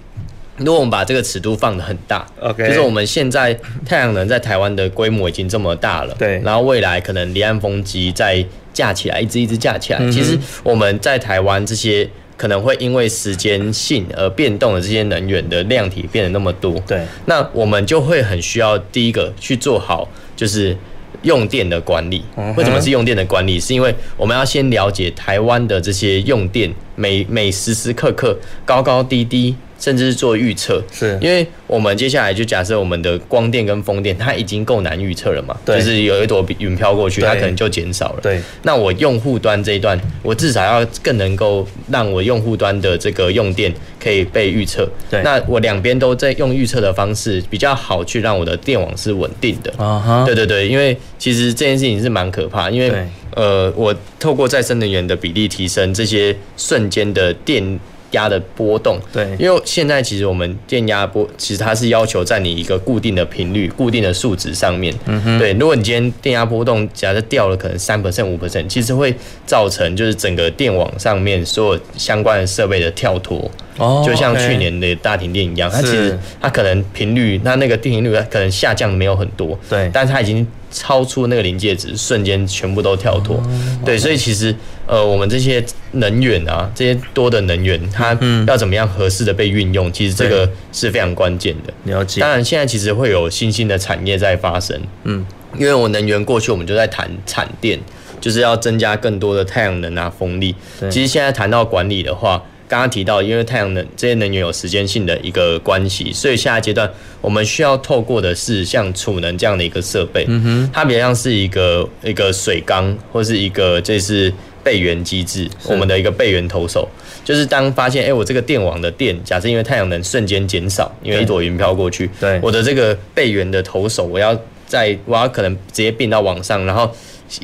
[0.56, 3.56] 如果我们把这个尺度放得很大，OK，就是我们现在
[3.86, 6.40] 太阳能在台湾的规模已经这么大了，对。
[6.40, 8.44] 然后未来可能离岸风机再
[8.78, 9.98] 架起来，一只一只架起来。
[10.10, 17.04] 其实我们在台湾这些可能会因为时间性而变动的这些能源的量体变得那么多，对。
[17.26, 20.76] 那我们就会很需要第一个去做好，就是。
[21.22, 22.22] 用电的管理，
[22.56, 23.58] 为什么是用电的管理？
[23.58, 29.56] 是因为我们要先了解台湾的这些用电，每每时时刻刻高高低低。
[29.78, 35.56] 甚至是做预测，是因为我们接下来就假设我们的光电跟风电，它已经够难预测了嘛？
[35.64, 38.20] 对，就是有一朵云飘过去，它可能就减少了。
[38.20, 43.72] 对，那我用户端这一段，我至少要更能够让我用户端的这个用电
[44.02, 44.88] 可以被预测。
[45.08, 49.72] 对，那我两边都在用预测的方式比较好，去让我的电网是稳定的。
[49.76, 52.92] 啊哈，对对对，因为其实这件事情是蛮可怕，因为
[53.36, 57.78] 呃，我透过再生能源的比例提升，这些瞬间的电。
[58.12, 65.52] 压的波动，对，因为现在其实我们电压波，其实它是要求在你一个固定的频率、固定的数值上面，嗯哼，对。
[65.54, 69.14] 如果你今天电压波动假设掉了可能三 percent、五 percent，其实会
[69.46, 73.50] 造成就是整个电网上面所有相关的设备的跳脱。
[73.78, 83.40] 哦，就像去年的大停电一样，它其实它可能频率，它那个电频率可能下降没有很多，对，但是它已经超出那个临界值，瞬间全部都跳脱，
[83.84, 84.54] 对，所以其实
[84.86, 91.72] 呃，我们这些能源啊，这些多的能源，它要怎么样合适的被运用，其实这个是非常关键的。
[91.84, 92.20] 了解。
[92.20, 95.24] 当然，现在其实会有新兴的产业在发生，嗯，
[95.56, 97.78] 因为我能源过去我们就在谈产电，
[98.20, 100.54] 就是要增加更多的太阳能啊、风力。
[100.90, 102.42] 其实现在谈到管理的话。
[102.68, 106.88] 刚刚提到，因为太阳能这些能源有时间性的一个关系，所以下一阶段
[107.20, 110.26] 我们需要透过的是像储能这样的一个设备。
[110.28, 116.86] 嗯哼，它比较像是一个一个水缸，或是一个这是备援机制，我们的一个备援投手。
[117.24, 126.90] 就是当发现，哎，我这个电网的电，假设因为太阳能瞬间减少，因为一朵云飘过去，对，我的这个备援的投手，我要在我要可能直接并到网上，然后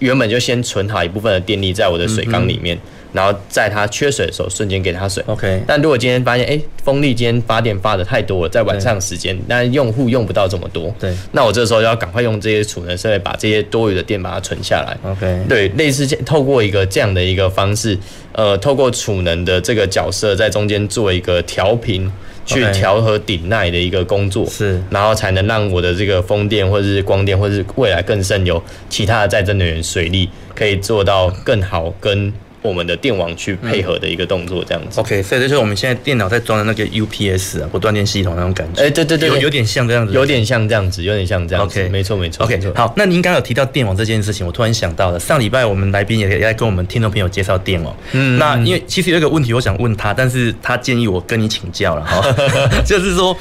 [0.01, 2.79] 原本就先存好一部分的电力在我的水缸里面。
[3.15, 5.23] 然后在它缺水的时候，瞬间给它水。
[5.29, 5.63] OK。
[5.69, 10.93] 但如果今天发现，哎，风力今天发电发的太多了，在晚上时间，那用户用不到这么多。
[10.99, 11.15] 对。
[11.31, 14.99] 那我这时候要赶快用这些储能设备，把这些多余的电把它存下来。
[15.09, 15.45] OK。
[15.49, 17.97] 对，类似透过一个这样的一个方式，
[18.33, 22.11] 呃，透过储能的这个角色在中间做一个调频，
[22.45, 24.45] 去调和顶耐的一个工作。
[24.47, 24.83] 是。
[24.91, 28.61] 然后才能让我的这个风电或者是光电，或者是未来更甚有
[28.91, 32.33] 其他的再生能源水利，可以做到更好跟。
[32.65, 34.99] 我们的电网去配合的一个动作，这样子。
[34.99, 38.83] OK，所以这就是我们现在电脑在装的那个 UPS 啊，不断电系统那种感觉。
[38.83, 41.79] 哎，对对对，有有点像这样子，有点像这样子，有点像这样子。
[41.79, 42.43] OK，没错没错。
[42.47, 47.95] OK，好，那您刚刚有提到电网这件事情，我突然想到了，上礼拜我们来宾也也在跟我们听众朋友介绍电网。
[48.13, 52.23] 嗯，那因为其实有一个问题我想问他，但是他建议我跟你请教了哈，
[52.87, 53.37] 就是说，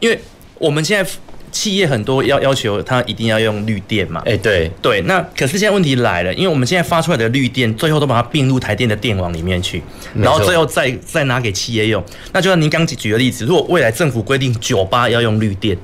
[0.00, 0.18] 因为
[0.58, 1.08] 我们现在。
[1.54, 4.20] 企业很多要要求它一定要用绿电嘛？
[4.26, 5.00] 哎，对对。
[5.02, 9.80] 那可是现在问题来了，因为我们现在发出来的绿电，最后都把它并入台电的电网里面去，
[10.16, 12.02] 然后最后再再拿给企业用。
[12.32, 15.78] 那就像您刚举举的例子，如果未来政府规定酒吧要用绿电，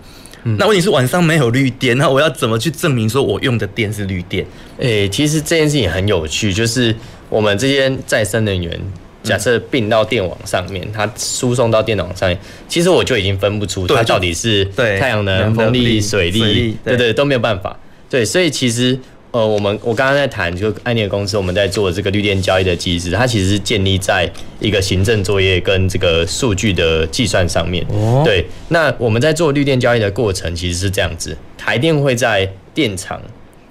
[0.59, 4.45] 那问题是晚上没有绿电，那我要怎么去证明说我用的电是绿电？
[4.81, 6.93] 哎，其实这件事情很有趣，就是
[7.29, 8.81] 我们这些再生能源。
[9.23, 17.79] 假设并到电网上面，它输送到电网上面，其实我就已经分不出它到底是太阳能、风力、水力，对对，都没有办法。
[18.09, 18.99] 对，所以其实
[19.31, 27.87] 呃，我们我刚刚在谈，就爱念公司我们在做这个绿电交易的机制，它其实是建立在一个行政作业跟这个数据的计算上面。
[28.25, 33.21] 对，那我们在做绿电交易的过程其实是这样子，台电会在电厂。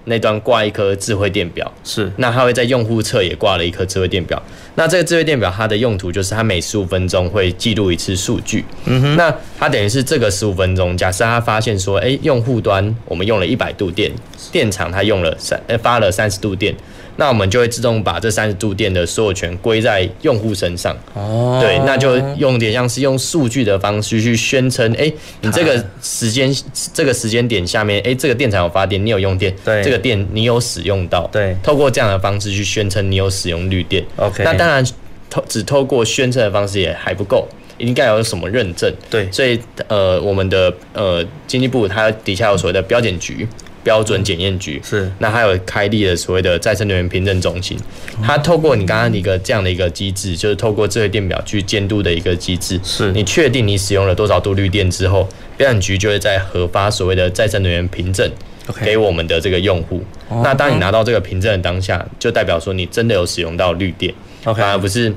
[0.10, 4.42] 那端挂一颗智慧电表，是，那它会在用户侧也挂了一颗智慧电表。
[4.76, 8.66] 那这个智慧电表它的用途就是它每十五分钟会记录一次数据。
[8.86, 14.12] 嗯哼，那它等于是这个十五分钟，假设它发现说，哎，用户端我们用了一百度电，
[14.52, 16.76] 电厂它用了三，发了三十度电，
[17.20, 20.98] 那我们就会自动把这三十度电的所有权归在用户身上。
[21.14, 26.50] 哦，对，那就用点像是用数据的方式去宣称，哎、欸，你这个时间
[26.94, 34.02] 这个时间点下面，哎、欸，这个电厂有发电，你有用电，对，这个电你有使用到，对，透过这样的方式去宣称你有使用绿电。
[34.16, 34.82] OK，那当然
[35.30, 37.46] 透只透过宣称的方式也还不够，
[37.80, 38.90] 应该有什么认证？
[39.10, 39.60] 对，所以
[39.90, 43.46] 呃，我们的呃经济部它底下有所谓的标检局。
[43.84, 44.82] 标准检验局。
[44.84, 47.78] 是，那还有开立了所谓的再生能源凭证中心，
[48.24, 53.12] 它透过你刚刚一个这样的一个机制，就是透过智慧电表去监督的一个机制，是。
[53.12, 55.28] 你确定你使用了多少度绿电之后，
[55.58, 58.30] 标准局就会在核发所谓的再生能源凭证
[58.84, 60.04] 给我们的这个用户。
[60.44, 64.14] 那当你拿到这个凭证的当下，就代表说你真的有使用到绿电，
[64.44, 65.14] 反而不是。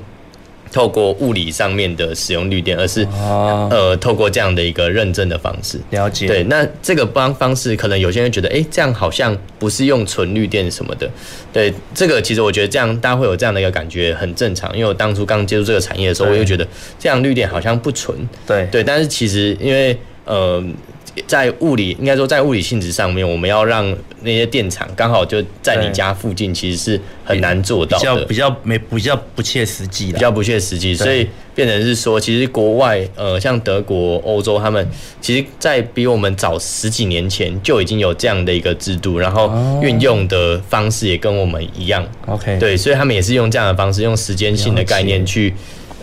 [0.73, 6.27] 透过物理上面的使用绿电，而是呃透过这样的一个认证的方式了解。
[6.27, 11.09] 对，那这个方方式可能有些人觉得，哎，这样好像不是用纯绿电什么的。
[11.53, 16.67] 对，这个其实我觉得这样大家会有这样的一个感觉很正常，因为我当初刚接触这个产业的时候，我就觉得
[16.97, 18.17] 这样绿电好像不纯。
[18.47, 19.95] 对对，但是其实因为
[20.25, 20.63] 呃。
[21.27, 23.85] 在物理应该说，在物理性质上面，我们要让
[24.23, 34.89] 那些电厂刚好就在你家附近，其实是很难做到的，比较没比较不切实际，比较不切实际，所以变成是说，其实国外呃，像德国、欧洲，他们
[35.21, 39.53] 其实，在比我们早十几年前就已经有这样的一个制度，然后
[39.83, 42.03] 运用的方式也跟我们一样。
[42.25, 45.53] OK，对，所以他们也是用这样的方式，用时间性的概念去。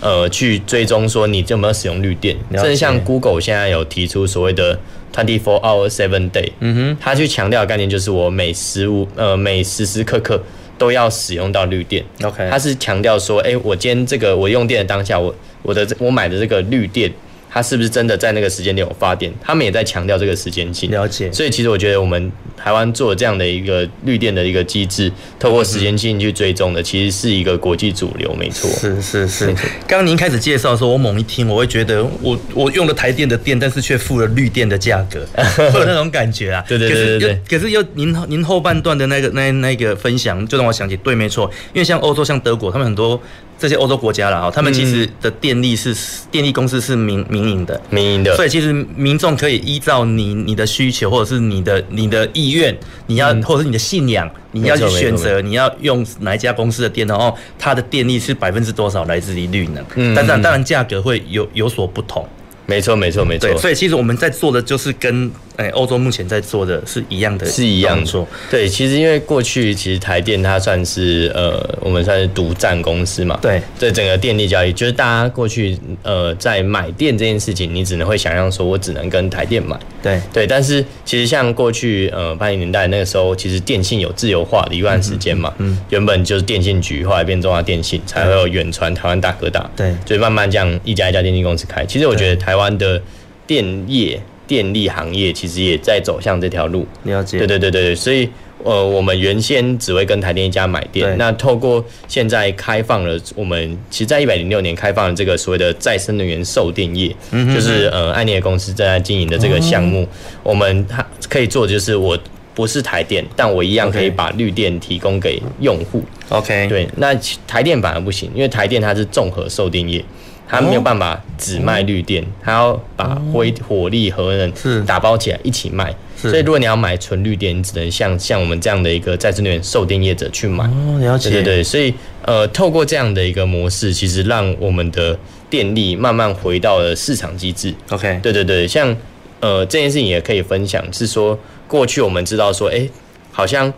[0.01, 4.79] 呃，去追踪说你有没有使用绿电，甚至像 Google 现在有提出所谓的
[5.15, 10.43] twenty four hour seven day，嗯哼，他去强调的概念就是我每十五呃每时时刻刻
[10.79, 17.13] 都要使用到绿电，OK，他是强调说，哎、欸，我今天这个我用电的当下，我我的我买的这个绿电。
[17.53, 19.33] 它是不是真的在那个时间点有发电？
[19.43, 20.91] 他们也在强调这个时间性。
[20.91, 21.31] 了解。
[21.33, 28.71] 所以其实我觉得我们台湾做这样的一个绿电的一个机制，透过时间性去追踪的，其实是一个国际主流，没错。
[28.71, 29.47] 是是是。
[29.87, 35.27] 刚刚您开始介绍的时候，我猛一听，我会觉得我我用了台电的电，但是却付了绿电的价格，
[35.57, 36.65] 会有那种感觉啊。
[36.69, 37.41] 对对对对对。
[37.49, 43.21] 可是又您您后半段的那个那那个分享，就让我想起，对，没错，因为像欧洲、像德国，他们很多。
[43.61, 45.95] 这些欧洲国家了哈，他们其实的电力是
[46.31, 52.75] 电力公司是民民营的，民营的，所以其实民众可以依照你你的需求或者是你的你的意愿，
[53.07, 62.27] 你要或者是你的信仰，你要去选择你要用哪一家公司的电，然后它的电力是百分之多少来自于绿能，嗯，但当然价格会有有所不同。
[62.67, 63.55] 没错，没错，没错。
[63.59, 65.29] 所以其实我们在做的就是跟
[65.65, 68.27] 诶欧洲目前在做的是一样的，是一样做。
[68.51, 73.39] 对，其实因为过去其实台电它算是呃，我们算是独占公司嘛。
[73.41, 79.79] 对，这整个电力交易，就是大家过去呃在买电这件事情，你只能会想象说，我只能跟台电买。
[80.03, 85.53] 对对，但是其实像过去呃八零年代那个时候，其实电信有自由化的一段时间嘛。
[85.59, 85.79] 嗯。
[85.91, 89.71] 原本就是电信局，后来变中华电信，才会有远传、台湾大哥大。
[89.77, 89.95] 对。
[90.07, 91.85] 所以慢慢这样一家一家电信公司开。
[91.85, 92.41] 其实我觉得。
[92.41, 92.99] 台湾的
[93.47, 94.19] 电业、
[94.51, 96.85] 电力行业其实也在走向这条路。
[97.05, 97.39] 了解。
[97.39, 98.29] 对对对对，所以
[98.65, 110.09] 呃，我们原先只会跟台电一家买电，那透过现在开放了，我们其实，在一百零六年开放了这个所谓的再生能源售电业，嗯、哼哼就是呃，爱捏公司正在经营的这个项目，哦、
[110.43, 112.19] 我们它可以做的就是，我
[112.53, 116.03] 不是台电，但我一样可以把绿电提供给用户。
[116.31, 117.15] OK，对，那
[117.47, 120.05] 台电反而不行，因为台电它是综合售电业。
[120.51, 125.95] 他没有办法只卖绿电，他要把灰火力核能打包起来一起卖。
[126.17, 130.65] 所以如果你要买纯绿电，你只能像像我们这样的一个再生能源售电业者去买。
[130.65, 131.31] 哦，了解。
[131.31, 135.17] 对对对，所以呃，透过这样的一个模式，其实让我们的
[135.49, 137.73] 电力慢慢回到了市场机制。
[137.91, 138.95] OK，对对对，像
[139.39, 141.39] 呃这件事情也可以分享，是说
[141.69, 142.87] 过去我们知道说，哎，
[143.31, 143.73] 好像。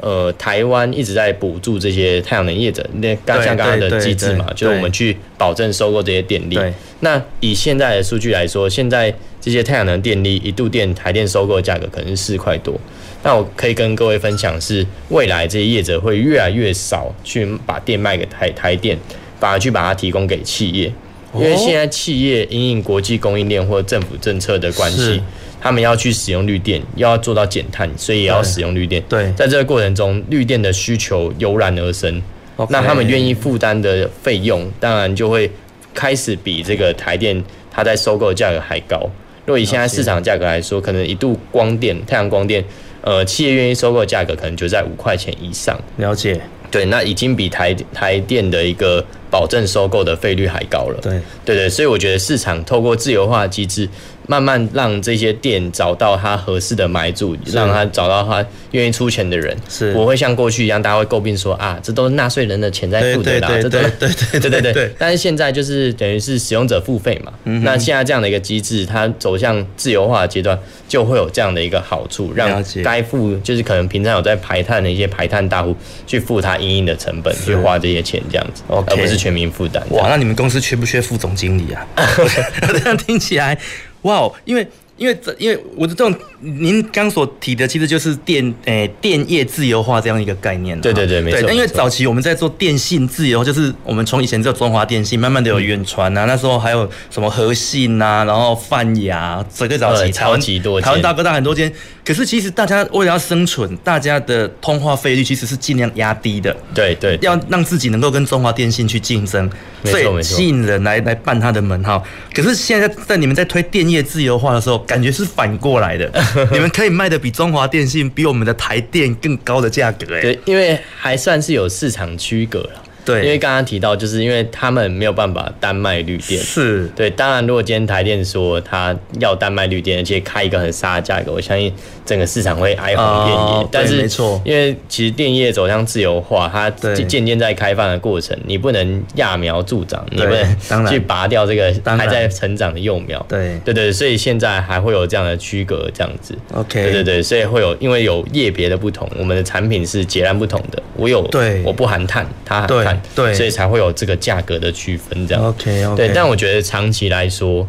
[0.00, 6.58] 呃，台湾一直在补助这些太阳能业者，那刚像刚刚的机制嘛，就是我们去保证收购这些电力。
[7.00, 12.78] 那以现在的数据来说，现在这些太阳能电力一度电台电收购价格可能是四块多。
[13.22, 18.96] 那我可以跟各位分享是，未来这些业者会越来越少去把电卖给台台电，
[19.40, 20.92] 反而去把它提供给企业，
[21.34, 25.22] 因为现在企业因应国际供应链或政府政策的关系。
[25.60, 29.02] 他们要去使用绿电，又要做到减碳，所以也要使用绿电。
[29.08, 32.22] 对，在这个过程中，绿电的需求油然而生。
[32.68, 35.50] 那他们愿意负担的费用，当然就会
[35.92, 39.00] 开始比这个台电它在收购的价格还高。
[39.46, 42.64] 如果以现在市场价格来说，可能一度光电、太阳光电，
[43.00, 45.76] 呃，企业愿意收购的价格可能就在五块钱以上。
[45.96, 46.40] 了解。
[46.70, 50.98] 对，那已经比台台电的一个保证收购的费率还高了。
[51.02, 51.20] 对。
[51.44, 53.88] 对对，所以我觉得市场透过自由化机制。
[54.30, 59.90] 慢慢让这些店找到他合适的买主，让他找到他愿意出钱的人，是。
[59.94, 64.92] 不会像过去一样，大家会诟病说啊，这都是纳税人的钱在付的啦，这都对对对对 对对对。
[64.98, 75.74] 但是现在就是等于是使用者付费嘛，那现在这样的一个机制，它走向自由化的阶段，就会有这样的一个好处，让该付就是可能平常有在排碳的一些排碳大户
[76.06, 79.82] 去付他应应的成本，去花这些钱这样子，而不是全民负担。
[79.90, 81.84] 哇，那你们公司缺不缺副总经理啊？
[82.72, 83.58] 这样听起来。
[84.02, 84.66] 哇哦，因为
[84.96, 90.80] 因为这因为我的这种您刚所提的，其实就是电诶、欸、电业自由化这样一个概念。
[90.80, 91.42] 对对对，没错。
[91.42, 101.72] 对，因为早期我们在做电信自由，就是我们从以前只有中华电信，慢慢的有远传啊，那时候还有什么和信啊，然后泛亚，整个早期超级多，台湾大哥大很多间。
[102.04, 106.56] 可是其实大家为了要生存，大家的通话费率其实是尽量压低的。
[106.72, 109.50] 对对，要让自己能够跟中华电信去竞争，
[109.84, 112.02] 所以吸引人来来办他的门号。
[112.32, 116.10] 可是现在在你们在推电业自由化的时候，感觉是反过来的，
[116.52, 120.16] 你们可以卖的比中华电信、比我们的台电更高的价格。
[120.16, 122.82] 哎，对，因为还算是有市场区隔了。
[123.08, 127.08] 对，因为刚刚提到，就是因为他们没有办法单卖绿电，是对。
[127.08, 131.72] 当然，如果今天台电说他要单卖绿电，而且开一个很杀的价格，我相信
[132.04, 133.42] 整个市场会哀鸿遍野。
[133.42, 143.24] 哦、但是，没错，因为其实电业走向自由化，它渐渐在开放的过程，你不能揠苗助长，你不能去拔掉这个还在成长的幼苗。
[143.26, 146.36] 对对对，所以现在还会有这样的区隔，这样子。
[146.52, 150.82] OK，对对对，所以会有因为有业别的不同，我们的产品是截然不同的。
[150.94, 152.97] 我有，对，我不含碳，它含碳。
[153.14, 155.44] 对，所以才会有这个价格的区分，这样。
[155.44, 155.96] OK OK。
[155.96, 157.66] 对，但我觉得长期来说，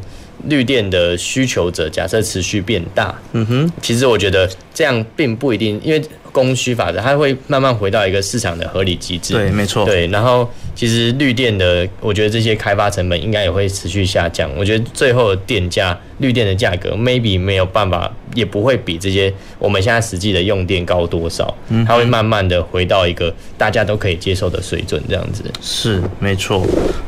[0.48, 6.02] 绿电的需求者假设持续变大，嗯哼，其实我觉得这样并不一定，因为。
[6.32, 9.34] 供需法则，它会慢慢回到一个市场的合理机制。
[9.34, 9.84] 对，没错。
[9.84, 14.48] 对，然后其实绿电的，我觉得这些开发成本应该也会持续下降。
[14.56, 21.52] 我觉得最后的电价，绿电的价格，maybe 没有办法，也不会比这些我们现在实际的用电高多少。
[21.70, 25.44] 嗯，它会慢慢的回到一个大家都可以接受的水准，这样子。
[25.60, 26.64] 是，没错。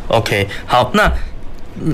[0.08, 1.08] OK，好，那。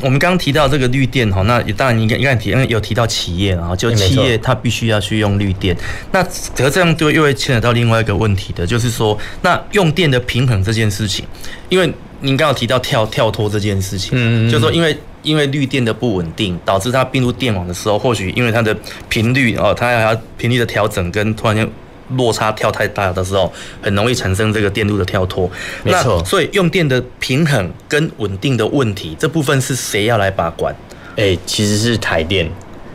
[0.01, 5.77] 我们刚刚提到这个绿电哈，那当然你应该提，因为有提到企业啊，就企业它必须要去用绿电。
[6.11, 6.23] 那
[6.55, 11.25] 可这样就又会牵扯到另外一个问题的，就是说，那用电的平衡这件事情，
[11.69, 11.85] 因为
[12.21, 18.75] 您刚刚提到跳跳脱这件事情，嗯，就是说因为因为绿电的不稳定，导致它并入电网的时候，或许因为它的
[19.07, 21.69] 频率哦，它还要频率的调整跟突然间。
[22.15, 23.51] 落差跳太大的时候，
[23.81, 25.49] 很容易产生这个电路的跳脱。
[25.83, 30.73] 没错，所以用电的平衡跟稳定的问题，这部分是谁要来把关？
[31.17, 32.49] 哎、欸，其实是台电，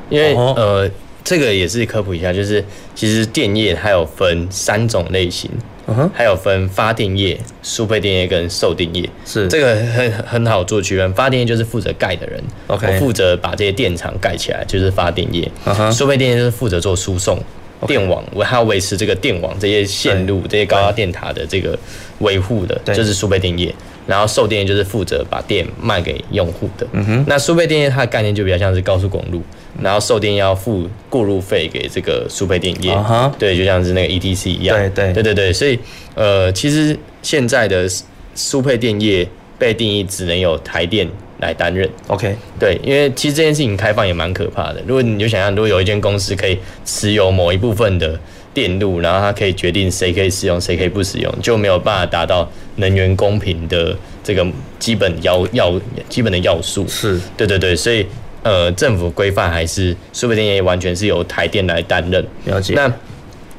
[0.08, 0.90] 因为、哦、呃，
[1.24, 5.50] 这个也是科普一下，就是其实电业它有分三种类型，
[5.88, 9.08] 嗯哼，还有分发电业、输配电业跟售电业。
[9.26, 15.50] 是这个很很好做区分，发电业就是负责盖的人我负责把这些电厂盖起来，就是发电业。
[15.66, 17.38] 嗯配电业就是负责做输送。
[17.86, 21.78] 电网，我还要维持这个电网这些线路、这些高压电塔的这个
[22.18, 23.74] 维护的，就是输配电业。
[24.04, 26.84] 然后售电业就是负责把电卖给用户的。
[26.90, 27.24] 嗯哼。
[27.28, 29.40] 那输配电业它的概念就比较像是高速公路，
[29.80, 32.90] 然后售电要付过路费给这个输配电业。
[32.90, 34.76] 啊对，就像是那个 ETC 一样。
[34.76, 35.52] 对对对对对。
[35.52, 35.78] 所以
[36.16, 37.88] 呃，其实现在的
[38.34, 39.26] 输配电业
[39.56, 41.08] 被定义只能有台电。
[41.42, 44.80] 来担任，OK，对，因为其实这件事情开放也蛮可怕的。
[44.86, 48.18] 如果你就想象，如果有一间公司可以持有某一部分的
[48.54, 54.46] 电路，然后它可以决定谁可以使用，谁可以不使用，就没有办法达到能源公平的这个
[54.78, 56.86] 基本要要基本的要素。
[56.86, 58.06] 是，对对对，所以
[58.44, 62.24] 呃，政府规范还是说不定也完全是由台电来担任。
[62.44, 62.74] 了解。
[62.74, 62.90] 那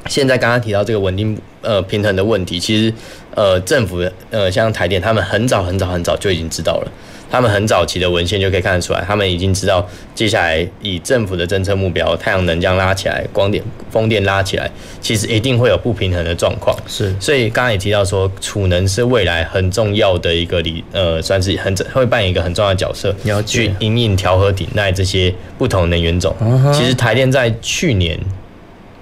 [0.08, 2.94] 现在刚刚提到这个稳定呃平衡的问题，其实
[3.36, 6.92] 呃政府呃像台电，他们很早很早很早就已经知道了。
[7.30, 14.70] 他们很早期的文献就可以看得出来，他们已经知道接下来以政府的政策目标，太阳能这样拉起来，光电、风电拉起来，
[15.02, 16.78] 其实一定会有不平衡的状况。
[16.88, 23.16] 是，所以刚刚也提到说，储能是未来很重要的一个理，呃，算是很会扮演一个很重要的角色，
[23.46, 26.36] 去引领调和顶耐这些不同能源种。
[26.72, 28.20] 其实台电在去年，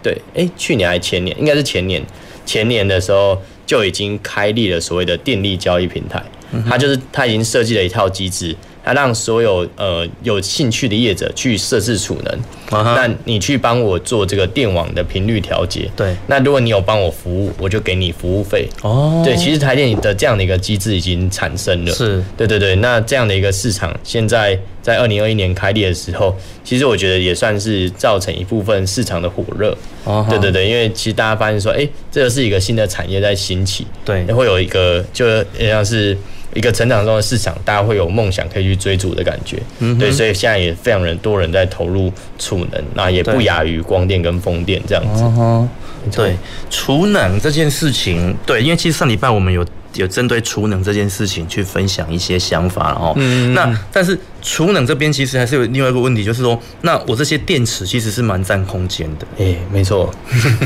[0.01, 2.01] 对，哎，去年还是前年，应该是前年，
[2.45, 6.23] 前年的时候就已经开立了所谓的电力交易平台。
[6.67, 12.39] 他就是他已经设计了一套机制，他让所有呃有兴趣的业者去设置储能，
[12.69, 15.89] 那你去帮我做这个电网的频率调节。
[15.95, 18.67] 对，那如果你有帮我服务，我就给你服务费。
[18.81, 21.91] 哦，对，其实台电的这样的一个机制已经产生了。
[21.91, 22.75] 是，对对对。
[22.77, 29.77] 那这样的一个市场，现在在二零二一年开裂的时候，其实我觉得也算是造成一部分市场的火热。
[30.03, 33.85] 哦，对对对，因为其实大家发现说，哎，这个是一个新的产业在兴起。
[34.03, 35.25] 对，会有一个就
[35.59, 36.17] 像是。
[36.53, 39.57] 一个成长中的市场，大家会有梦想可以去追逐的感觉。
[39.79, 45.23] 嗯，对，所以现在也非常人多人在投入储能，那也不亚于光电跟风电这样子。
[45.23, 45.67] 哦，
[46.13, 46.35] 对，
[46.69, 53.13] 储能这件事情，对，因为其实上礼拜我们有有针对储能这件事情去分享一些想法哦。
[53.15, 59.27] 嗯，那但是储能这边其实还是有另外一个问题，就是说，那我这些电池其实是蛮占空间的。
[59.37, 60.13] 诶、欸，没错。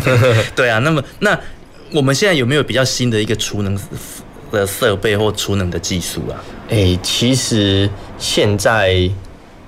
[0.56, 1.38] 对啊，那么那
[1.92, 3.78] 我们现在有没有比较新的一个储能？
[4.56, 6.42] 的设备或储能的技术啊？
[6.70, 7.88] 诶、欸，其实
[8.18, 9.08] 现在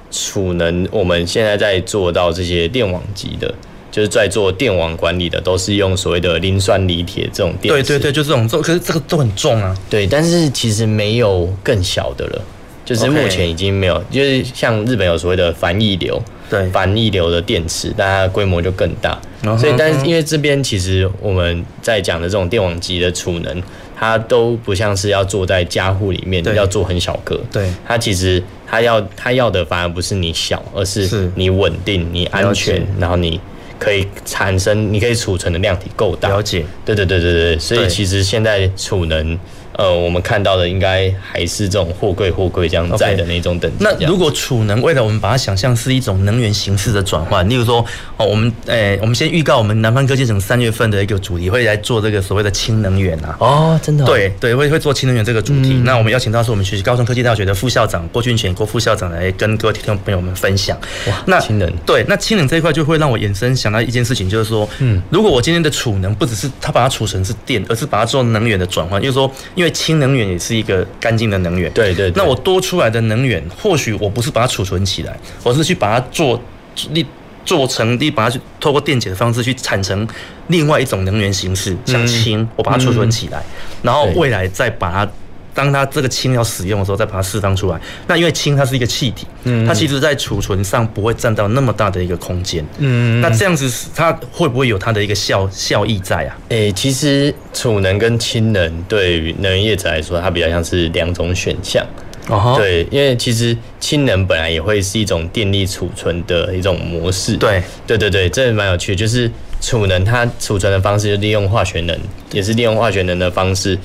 [0.10, 3.54] 储能，我们现在在做到这些电网级的，
[3.92, 7.72] 就是在做电网管理的，都是用所谓的磷酸锂铁这种电。
[7.72, 9.78] 对对对，就这种重，可是这个都很重啊。
[9.90, 12.42] 对，但是其实没有更小的了，
[12.84, 16.20] 就是目前已经没有.就是像日本有所谓的繁益流，
[16.50, 19.20] 对，繁益流的电池，但它规模就更大。
[19.60, 23.62] 所以，但是因为这边其实我们在讲的这种电网级的储能。
[23.98, 27.40] 它都不像是要坐在家户里面，要做很小个。
[27.52, 33.40] 对，它其实它要它要的反而不是你小，而是你稳定、你安全，然后你
[33.80, 36.30] 可以产生、你可以储存的量体够大。
[36.30, 36.64] 了解。
[36.86, 39.38] 对对对对对，所以其实现在储能。
[39.78, 43.78] 呃，我们看到的应该还是这种货柜货柜这样载的那种等级。
[43.80, 47.86] 那如果储能，为了我们把它想象是一种能源形式的转换，例如说，
[48.18, 53.38] 哦，我们，诶，我们先预告我们南方科技城三月份的一个主题会来做这个所谓的氢能源啊。
[53.40, 54.04] 哦，真的。
[54.04, 55.74] 对对，会会做氢能源这个主题。
[55.86, 60.76] 那我们邀请到是我们学习高中科技大学的副校长郭俊全郭副校长来跟各位听众朋友们分享。
[61.08, 61.72] 哇，那氢能。
[61.86, 70.58] 对，那氢能这一块就会让我衍生想到一件事情，就是说，嗯，如果我今天的储能不只是它把它储存是电，而是把它做能源的转换，就是说，因为氢能源也是。
[70.58, 72.14] 一个干净的能源，对对，对。
[72.16, 76.42] 那我多出来的能源，或许我不是把它储存起来，我是去把它做
[76.90, 77.06] 力
[77.46, 80.08] 做成，你把它去透过电解的方式去产生
[80.48, 83.44] 另外一种能源形式，像氢，我把它储存起来，
[83.84, 85.12] 然后未来再把它。
[85.58, 87.82] 当它这个氢要使用的时候，再把它释放出来。
[88.06, 96.38] 那因为氢它是一个气体，嗯，它其实在储存上不会占到那么大的一个空间，嗯，那这样子它会不会有它的一个效效益在啊？
[96.50, 101.84] 诶、欸，其实储能跟氢能对于能源业者来说，它比较像是两种选项。
[102.28, 107.36] 哦，对，因为其实氢能本来也会是一种电力储存的一种模式。
[107.36, 109.32] 对，对对对，这蛮有趣的，就是。
[109.60, 112.00] 储能，它储存的方式就利用化学能，
[112.32, 113.78] 也是利用化学能的方式，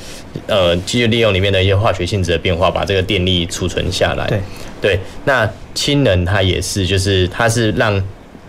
[0.47, 4.27] 呃，继续利用里面的一些化学性质的变化，把这个电力储存下来。
[4.29, 4.41] 对，
[4.81, 5.01] 对。
[5.25, 8.01] 那氢能它也是，就是它是让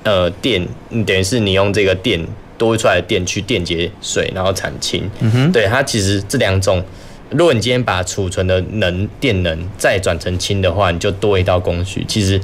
[0.04, 0.68] 呃电，
[1.06, 2.20] 等于是你用这个电
[2.58, 5.10] 多出来的电去电解水，然后产氢。
[5.22, 5.52] 嗯哼。
[5.52, 6.84] 对，它其实这两种，
[7.30, 12.40] 如果你今天把储存的能电能再转成氢的话，你就多一道工序，其实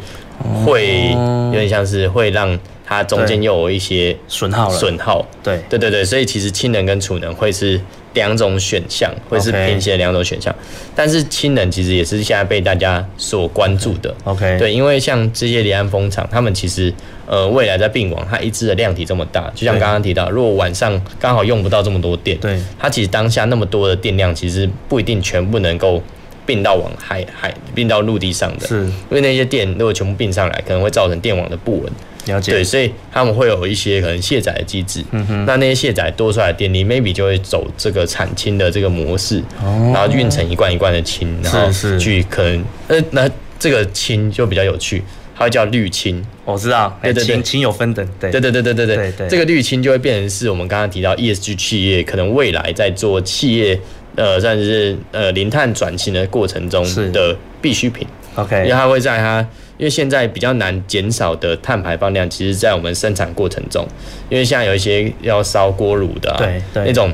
[0.65, 1.11] 会
[1.51, 2.57] 有点像是会让。
[2.89, 5.23] 它中间又有一些损耗了，损耗。
[5.43, 7.79] 对，对对对，所以其实氢能跟储能会是
[8.15, 10.53] 两种选项，会是平行的两种选项。
[10.95, 14.11] 但是氢能其实也是现在被大家所关注的。
[14.23, 16.91] OK，对，因为像这些离岸风场，他们其实
[17.27, 26.01] 呃未来在并网，它一支的量体这么大，就像刚刚提到，如果晚上刚好用不到这么多电，对，它其实当下那么多的电量，其实不一定全部能够
[26.43, 31.91] 并到往海海并到陆地上的，是，因为那些电如果全部并上来，可能会造成电网的不稳。
[32.29, 32.51] 了解。
[32.51, 35.03] 对，所以他们会有一些可能卸载的机制。
[35.11, 35.45] 嗯哼。
[35.45, 41.69] 那那些卸载多出来的电力，maybe 就会走这个产氢的这个模式，哦、然后运成一罐一罐的氢，然后
[41.99, 45.03] 去可能呃，那这个氢就比较有趣，
[45.35, 46.23] 它会叫绿氢。
[46.45, 49.27] 我知道，对对对，氢有分等，对对对对对对对对，对，对。
[49.27, 53.79] 这个绿氢就会变成是我们刚刚提到 ESG 企业可能未来在做企业
[54.15, 58.07] 呃，算是呃零碳转型的过程中的必需品。
[58.35, 59.45] OK，因为它会在它。
[59.79, 63.87] 因为现在比较难减少的碳排放量，其实，在我们生产过程中，
[64.29, 67.11] 因为像有一些要烧锅炉的、啊，对，对，那种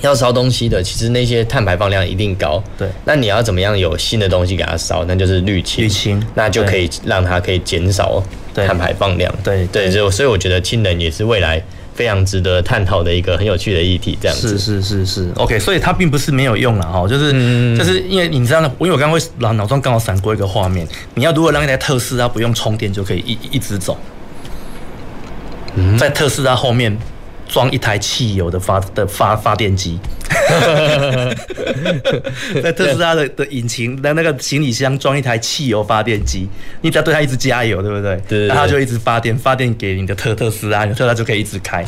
[0.00, 2.62] 要烧东西的，其实那些碳排放量一定高。
[2.78, 5.04] 对，那你要怎么样有新的东西给它烧？
[5.06, 8.22] 那就是绿氢，绿氢，那就可以让它可以减少
[8.54, 9.34] 碳排放量。
[9.42, 11.60] 对，对，就所以我觉得氢能也是未来。
[12.00, 14.58] 非常值得探讨的一个很有趣的议题，这样子。
[14.58, 23.98] 是是是是，OK，所以它并不是没有用了哈，就是、嗯、就是因为你知道呢，因为我刚刚会脑脑中刚好闪过一个画面，你要如果让一台特斯拉不用充电就可以一一直走，
[25.74, 26.96] 嗯、在特斯拉后面
[27.50, 29.98] 装一台汽油的发的发发电机。
[32.62, 36.48] 在特斯拉的的引擎的那个行李箱装一台汽油发电机，
[36.80, 38.16] 你只要对它一直加油，对不对？
[38.28, 41.84] 对，它就一直发电，发电给你的特特斯拉，特斯拉就可以一直开。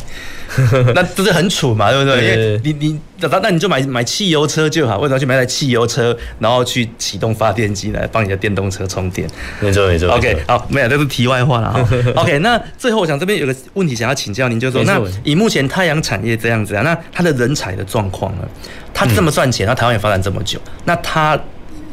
[0.93, 2.35] 那这是很蠢嘛，对不对？
[2.35, 2.99] 对，因为你你
[3.29, 9.27] 那那你就买买汽油车就好，为什么要去买台汽油车，然后去启动发电机来帮你的电动车充电？
[9.59, 10.09] 没错没错。
[10.09, 11.87] OK，好，没有，这是题外话了哈。
[12.15, 18.47] OK，那最后我想这边有个问题想要请教您，就是说，那以目前太阳产业这样子啊，那它的人才的状况呢？
[18.93, 21.39] 它这么赚钱，那台湾也发展这么久，那它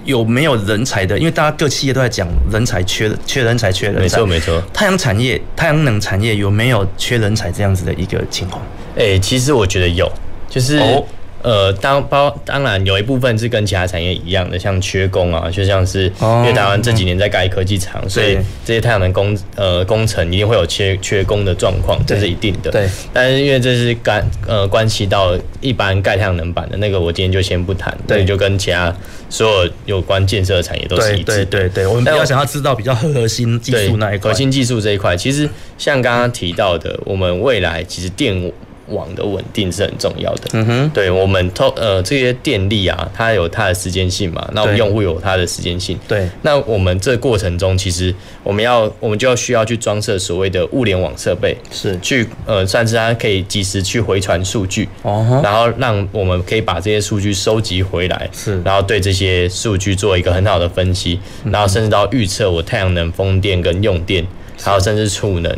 [0.05, 1.18] 有没有人才的？
[1.18, 4.01] 因为大家各企业都在讲人才缺缺人才缺人才。
[4.03, 4.62] 没错没错。
[4.72, 8.62] 太阳产业、太阳能产业有没有缺人才这样子的一个情况？
[8.97, 10.11] 哎、欸，其实我觉得有，
[10.49, 10.78] 就是。
[10.78, 11.05] 哦
[11.43, 22.70] 呃，当包当然有一部分是跟其他产业一样的，像缺工啊，就像是因为台湾这几年在盖科技厂，所以这些太阳能工呃工程一定会有缺缺工的状况，这是一定的。
[22.70, 22.88] 对。
[23.12, 27.97] 但是因为这是干呃关系到一般盖太阳能板的那个，我今天就先不谈。
[28.07, 28.24] 对。
[28.24, 28.95] 就跟其他
[29.28, 31.24] 所有有关建设的产业都是一致。
[31.24, 34.30] 对对对，我们比较想要知道比较 核心技术那一块。
[34.30, 38.53] 核心技术这一块，其实像刚刚提到的，我们未来其实电。
[38.91, 40.51] 网的稳定是很重要的。
[40.53, 45.99] 嗯哼，对我们透呃这些电力啊，它有它的时间性嘛，那我们用户有它的时间性。
[46.07, 51.99] 对，那我们这过程中，其实我们要我们就要需要去装设所谓的物联网设备，是。
[52.01, 64.26] 去呃算是它可以及时去回传数据，哦，然后让我们可以把这些数据收集回来，是，然后对这些数据做一个很好的分析，然后甚至到预测我太阳能、风电跟用电，
[64.61, 65.57] 还有甚至储能。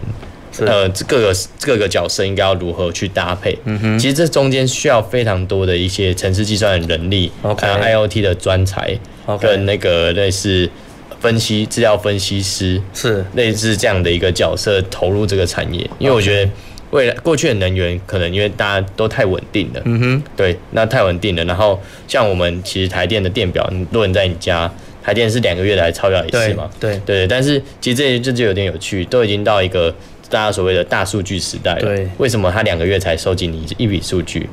[0.61, 3.57] 呃，各个各个角色应该要如何去搭配？
[3.65, 8.99] 嗯哼，其实这中间需要非常多的一些城市计算的能力，还有 IoT 的专才，
[9.41, 10.69] 跟那个类似
[11.21, 15.89] 分析资料分析师，是类似这样的一个角色投入这个产业。
[15.99, 16.51] 因为我觉得
[16.91, 21.43] 未来过去的能源可能因为大家都太稳定了，嗯哼，对，那太稳定了。
[21.47, 24.71] 然后像我们其实台电的电表，如果你在你家，
[25.03, 26.69] 台电是两个月来超表一次嘛？
[26.79, 29.95] 对对，但是其实这这就有点有趣，都已经到一个。
[30.33, 34.49] 大家所谓的大数据时代了，对，为什么他两个月才收集你一笔数据？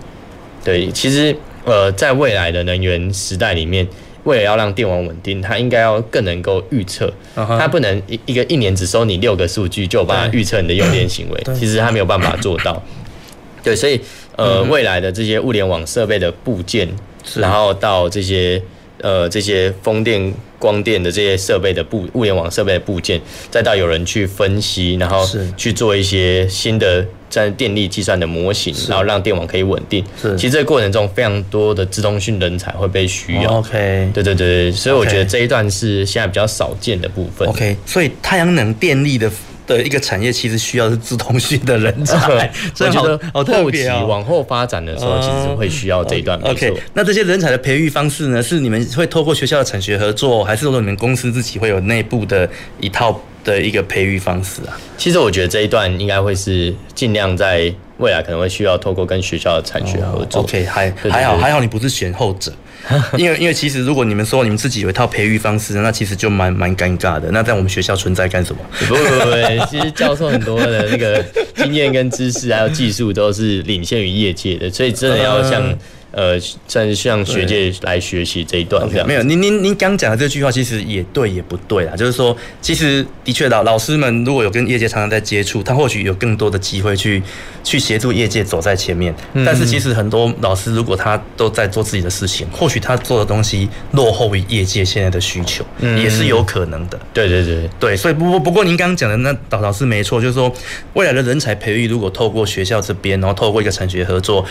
[0.61, 3.87] 对，其实呃，在未来的能源时代里面，
[4.25, 12.83] 为了要让电网稳定，它应该要更能够预测，它不能一一个一年只收你六个数据就把它预测你的用电行为，其实它没有办法做到。
[13.63, 14.01] 对，所以
[14.35, 16.89] 呃，未来的这些物联网设备的部件，
[17.35, 18.61] 然后到这些。
[19.01, 20.21] 呃，这些风电、
[20.59, 30.05] 光电的这些设备的部物联网设备的部件，再到有人去分析，然后去做一些新的在电力计算的模型，然后让电网可以稳定。
[30.21, 33.59] 是，其实这个过程中非常多的自动性人才会被需要。
[33.59, 37.47] OK，对对对，所以我觉得这一段是现在比较少见的部分。
[37.47, 39.31] OK，所以太阳能电力的。
[39.77, 43.17] 的一个产业其实需要是资通讯的人才， 所以我觉得
[43.53, 46.39] 后期往后发展的时候，其实会需要这一段。
[46.41, 48.41] OK，那这些人才的培育方式呢？
[48.41, 52.49] 是你们会透过学校的产学合作，还是说你们公司自己会有内部的
[52.79, 54.75] 一套的一个培育方式啊？
[54.97, 60.41] 其实我觉得这一段应该会是尽量在未来可能会需要透过跟学校的产学合作。
[60.41, 62.51] OK，还还好还好，你不是选后者。
[63.17, 67.29] 因为因为其实如果你们说你们自己有一套培育方式，那其实就蛮蛮尴尬的。
[67.31, 68.61] 那在我们学校存在干什么？
[68.87, 71.23] 不不不，其实教授很多的那个
[71.55, 75.63] 经验跟知识还有技术都是领先于业界的，所以真的要像。
[76.11, 79.05] 呃，算是向学界来学习这一段这样。
[79.05, 81.95] Okay, 没有，您您您刚讲的这句话其实也对也不对啊。
[81.95, 87.21] 就是说，其实的确老老师们如果有跟业界常常在接触，他或许有更多的机会去
[87.63, 89.13] 去协助业界走在前面。
[89.33, 96.99] 嗯、但是其实很多老师如果他都在做自己的事情，或许他做的东西落后于业界现在的需求，嗯、也是有可能的。
[97.13, 100.51] 对对对对，所以不不不过您刚刚讲的那老老师没错，就是说
[100.93, 104.43] 未来的人才培育如果透过学校这边，然后透过一个产学合作。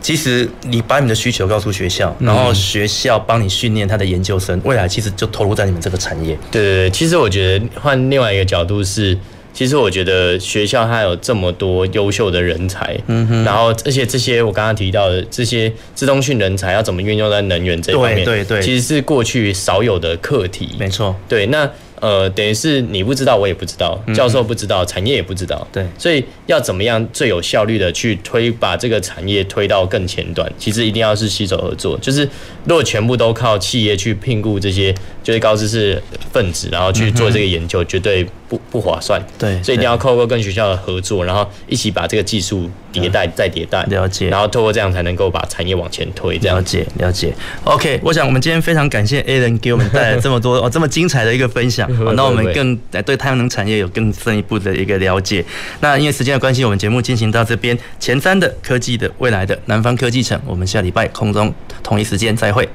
[0.00, 6.38] 其实你把你的需求告诉学校，然后学校帮你训练他的研究生，未来其实就投入在你们这个产业。
[6.50, 9.16] 对对对，其实我觉得换另外一个角度是，
[9.52, 20.76] 其实我觉得学校它有这么多优秀的人才，嗯哼，然后而且这些我刚刚提到的这些自动训人才要怎么运用在能源这方面，对对对，其实是过去少有的课题。
[20.78, 21.68] 没错，对那。
[22.00, 31.98] 呃，等于是你不知道，我也不知道，教授不知道，产业也不知道，对，所以要怎么样最有效率的去推，把这个产业推到更前端，其实一定要是携手合作。
[31.98, 32.28] 就是
[32.64, 36.00] 如果全部都靠企业去聘雇这些就是高知识
[36.32, 39.20] 分子，然后去做这个研究，绝对不不划算。
[39.38, 46.38] 对，所以一定要透过跟学校的合作，然后一起把这个技术迭代再迭代，了解，然后透过这样才能够把产业往前推。
[46.38, 47.32] 这样了解了解。
[47.64, 51.87] OK，我想我们今天非常感谢 Alan 给我们带来这么多 哦这么精彩的一个分享。
[51.96, 55.44] 好，那我们更对太阳能产业有更深一步的一个了解。
[55.80, 57.78] 那因为时间的关系，我们节目进行到这边。
[57.98, 62.68] 前三的科技的未来的南方科技城，我们下礼拜空中同一时间再会。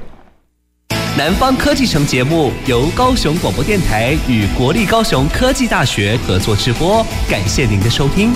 [1.16, 8.32] 南方科技城节目由高雄广播电台与国立高雄科技大学合作直播，感谢您的收听。